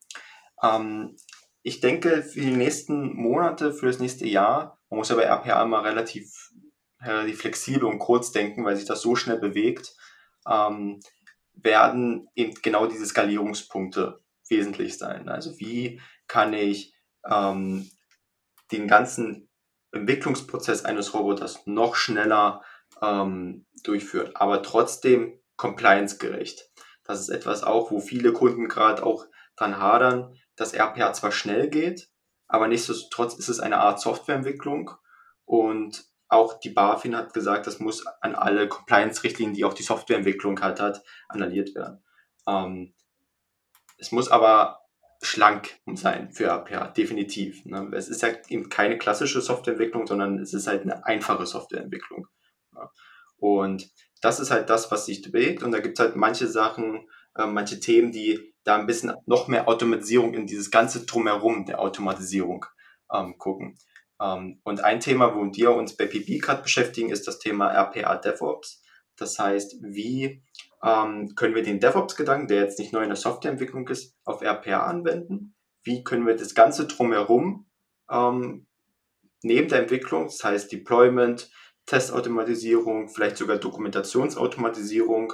Ähm, 0.64 1.16
ich 1.62 1.80
denke, 1.80 2.24
für 2.24 2.42
die 2.42 2.56
nächsten 2.56 3.16
Monate, 3.16 3.74
für 3.74 3.88
das 3.88 4.00
nächste 4.00 4.28
Jahr, 4.28 4.80
man 4.90 5.00
muss 5.00 5.10
ja 5.10 5.16
bei 5.16 5.24
RPA 5.24 5.64
immer 5.64 5.84
relativ, 5.84 6.52
relativ 7.02 7.40
flexibel 7.40 7.86
und 7.86 8.00
kurz 8.00 8.32
denken, 8.32 8.66
weil 8.66 8.76
sich 8.76 8.86
das 8.86 9.02
so 9.02 9.16
schnell 9.16 9.40
bewegt, 9.40 9.96
ähm, 10.48 11.00
werden 11.54 12.28
eben 12.36 12.54
genau 12.62 12.88
diese 12.88 13.06
Skalierungspunkte 13.06 14.25
wesentlich 14.50 14.98
sein. 14.98 15.30
Also 15.30 15.60
wie 15.60 16.02
kann 16.28 16.54
ich 16.54 16.94
ähm, 17.30 17.90
den 18.72 18.88
ganzen 18.88 19.50
Entwicklungsprozess 19.92 20.86
eines 20.86 21.14
Roboters 21.14 21.66
noch 21.66 21.96
schneller 21.96 22.64
ähm, 23.02 23.66
durchführen, 23.84 24.32
aber 24.36 24.62
trotzdem 24.62 25.40
compliance-gerecht. 25.58 26.70
Das 27.04 27.22
ist 27.22 27.30
etwas 27.30 27.64
auch, 27.64 27.92
wo 27.92 28.00
viele 28.00 28.34
Kunden 28.34 28.68
gerade 28.68 29.04
auch 29.04 29.26
dran 29.56 29.78
hadern, 29.78 30.36
dass 30.56 30.74
RPA 30.74 31.14
zwar 31.14 31.32
schnell 31.32 31.70
geht, 31.70 32.10
aber 32.48 32.68
nichtsdestotrotz 32.68 33.36
ist 33.36 33.48
es 33.48 33.60
eine 33.60 33.78
Art 33.78 34.02
Softwareentwicklung 34.02 34.92
und 35.46 36.06
auch 36.28 36.60
die 36.60 36.72
BaFin 36.72 37.16
hat 37.16 37.34
gesagt, 37.34 37.68
das 37.68 37.80
muss 37.80 38.06
an 38.22 38.36
alle 38.36 38.68
Compliance-Richtlinien, 38.68 39.56
die 39.56 39.64
auch 39.64 39.74
die 39.74 39.84
Softwareentwicklung 39.84 40.60
halt 40.62 40.82
hat, 40.82 41.04
annulliert 41.30 41.76
werden. 41.76 42.04
Ähm, 42.48 42.94
es 44.06 44.12
muss 44.12 44.30
aber 44.30 44.82
schlank 45.24 45.80
sein 45.96 46.32
für 46.32 46.52
APA, 46.52 46.90
definitiv. 46.90 47.66
Ne? 47.66 47.90
Es 47.94 48.08
ist 48.08 48.22
ja 48.22 48.30
eben 48.50 48.70
keine 48.70 49.00
klassische 49.00 49.42
Softwareentwicklung, 49.42 50.06
sondern 50.06 50.38
es 50.38 50.54
ist 50.54 50.68
halt 50.68 50.84
eine 50.84 51.04
einfache 51.08 51.48
Softwareentwicklung. 51.48 52.28
Ja? 52.76 52.92
Und 53.38 53.90
das 54.22 54.40
ist 54.40 54.52
halt 54.52 54.70
das, 54.70 54.92
was 54.92 55.08
sich 55.08 55.24
bewegt. 55.24 55.64
Und 55.64 55.72
da 55.72 55.80
gibt 55.80 55.98
es 55.98 56.06
halt 56.06 56.16
manche 56.16 56.48
Sachen, 56.48 57.08
äh, 57.36 57.48
manche 57.48 57.80
Themen, 57.80 58.12
die 58.12 58.54
da 58.64 58.76
ein 58.76 58.86
bisschen 58.86 59.14
noch 59.26 59.48
mehr 59.48 59.68
Automatisierung 59.68 60.36
in 60.36 60.46
dieses 60.46 60.70
ganze 60.70 61.08
Drumherum 61.08 61.66
der 61.66 61.80
Automatisierung 61.80 62.66
ähm, 63.12 63.40
gucken. 63.40 63.80
Ähm, 64.22 64.60
und 64.64 64.84
ein 64.84 65.00
Thema, 65.00 65.34
wo 65.34 65.52
wir 65.52 65.72
uns 65.72 65.98
bei 65.98 66.06
PB 66.06 66.44
gerade 66.44 66.62
beschäftigen, 66.62 67.10
ist 67.10 67.28
das 67.28 67.40
Thema 67.40 67.70
RPA 67.70 68.18
DevOps. 68.18 68.84
Das 69.18 69.40
heißt, 69.40 69.78
wie 69.82 70.44
ähm, 70.86 71.34
können 71.36 71.56
wir 71.56 71.64
den 71.64 71.80
DevOps-Gedanken, 71.80 72.48
der 72.48 72.62
jetzt 72.62 72.78
nicht 72.78 72.94
neu 72.94 73.02
in 73.02 73.10
der 73.10 73.16
Softwareentwicklung 73.16 73.88
ist, 73.88 74.16
auf 74.24 74.42
RPA 74.42 74.86
anwenden? 74.86 75.56
Wie 75.84 76.04
können 76.04 76.28
wir 76.28 76.36
das 76.36 76.54
Ganze 76.54 76.86
drumherum 76.86 77.68
ähm, 78.10 78.68
neben 79.42 79.68
der 79.68 79.80
Entwicklung, 79.80 80.26
das 80.26 80.44
heißt 80.44 80.72
Deployment, 80.72 81.50
Testautomatisierung, 81.88 83.10
vielleicht 83.10 83.38
sogar 83.38 83.58
Dokumentationsautomatisierung, 83.58 85.34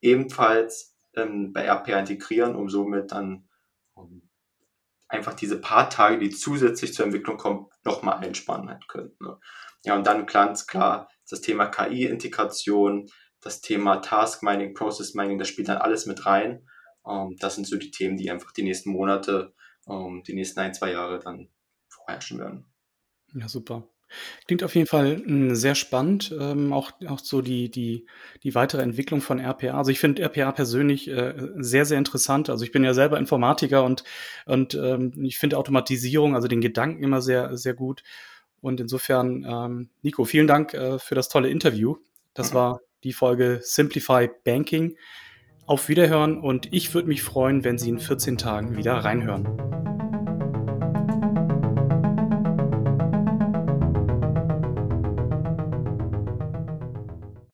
ebenfalls 0.00 0.96
ähm, 1.14 1.52
bei 1.52 1.66
RPA 1.66 1.98
integrieren, 1.98 2.54
um 2.54 2.68
somit 2.68 3.12
dann 3.12 3.48
um, 3.94 4.28
einfach 5.08 5.34
diese 5.34 5.60
paar 5.60 5.90
Tage, 5.90 6.18
die 6.18 6.30
zusätzlich 6.30 6.94
zur 6.94 7.06
Entwicklung 7.06 7.36
kommen, 7.36 7.66
nochmal 7.84 8.18
einspannen 8.24 8.78
können. 8.88 9.14
Ne? 9.20 9.38
Ja, 9.84 9.96
und 9.96 10.06
dann 10.06 10.26
ganz 10.26 10.66
klar 10.66 11.08
das 11.28 11.40
Thema 11.40 11.66
KI-Integration, 11.66 13.10
das 13.40 13.60
Thema 13.60 13.96
Task 13.96 14.42
Mining, 14.42 14.74
Process 14.74 15.14
Mining, 15.14 15.38
das 15.38 15.48
spielt 15.48 15.68
dann 15.68 15.78
alles 15.78 16.06
mit 16.06 16.26
rein. 16.26 16.66
Ähm, 17.06 17.36
das 17.38 17.54
sind 17.54 17.66
so 17.66 17.76
die 17.76 17.90
Themen, 17.90 18.16
die 18.16 18.30
einfach 18.30 18.52
die 18.52 18.62
nächsten 18.62 18.90
Monate, 18.90 19.54
ähm, 19.88 20.22
die 20.26 20.34
nächsten 20.34 20.60
ein, 20.60 20.74
zwei 20.74 20.92
Jahre 20.92 21.18
dann 21.18 21.48
vorherrschen 21.88 22.38
werden. 22.38 22.66
Ja, 23.34 23.48
super. 23.48 23.88
Klingt 24.46 24.64
auf 24.64 24.74
jeden 24.74 24.88
Fall 24.88 25.22
hm, 25.24 25.54
sehr 25.54 25.76
spannend, 25.76 26.34
ähm, 26.38 26.72
auch, 26.72 26.90
auch 27.06 27.20
so 27.20 27.42
die, 27.42 27.70
die, 27.70 28.06
die 28.42 28.54
weitere 28.54 28.82
Entwicklung 28.82 29.20
von 29.20 29.38
RPA. 29.38 29.78
Also 29.78 29.92
ich 29.92 30.00
finde 30.00 30.22
RPA 30.22 30.50
persönlich 30.52 31.08
äh, 31.08 31.34
sehr, 31.56 31.84
sehr 31.84 31.98
interessant. 31.98 32.50
Also 32.50 32.64
ich 32.64 32.72
bin 32.72 32.82
ja 32.82 32.92
selber 32.92 33.18
Informatiker 33.18 33.84
und, 33.84 34.02
und 34.46 34.74
ähm, 34.74 35.12
ich 35.22 35.38
finde 35.38 35.58
Automatisierung, 35.58 36.34
also 36.34 36.48
den 36.48 36.60
Gedanken 36.60 37.04
immer 37.04 37.22
sehr, 37.22 37.56
sehr 37.56 37.74
gut. 37.74 38.02
Und 38.60 38.80
insofern, 38.80 39.46
ähm, 39.48 39.90
Nico, 40.02 40.24
vielen 40.24 40.46
Dank 40.46 40.74
äh, 40.74 40.98
für 40.98 41.14
das 41.14 41.28
tolle 41.28 41.48
Interview. 41.48 41.96
Das 42.34 42.50
mhm. 42.50 42.54
war 42.56 42.80
die 43.04 43.12
Folge 43.12 43.60
Simplify 43.62 44.28
Banking. 44.44 44.96
Auf 45.66 45.88
Wiederhören 45.88 46.38
und 46.40 46.72
ich 46.72 46.94
würde 46.94 47.08
mich 47.08 47.22
freuen, 47.22 47.64
wenn 47.64 47.78
Sie 47.78 47.90
in 47.90 47.98
14 47.98 48.38
Tagen 48.38 48.76
wieder 48.76 48.94
reinhören. 48.94 49.99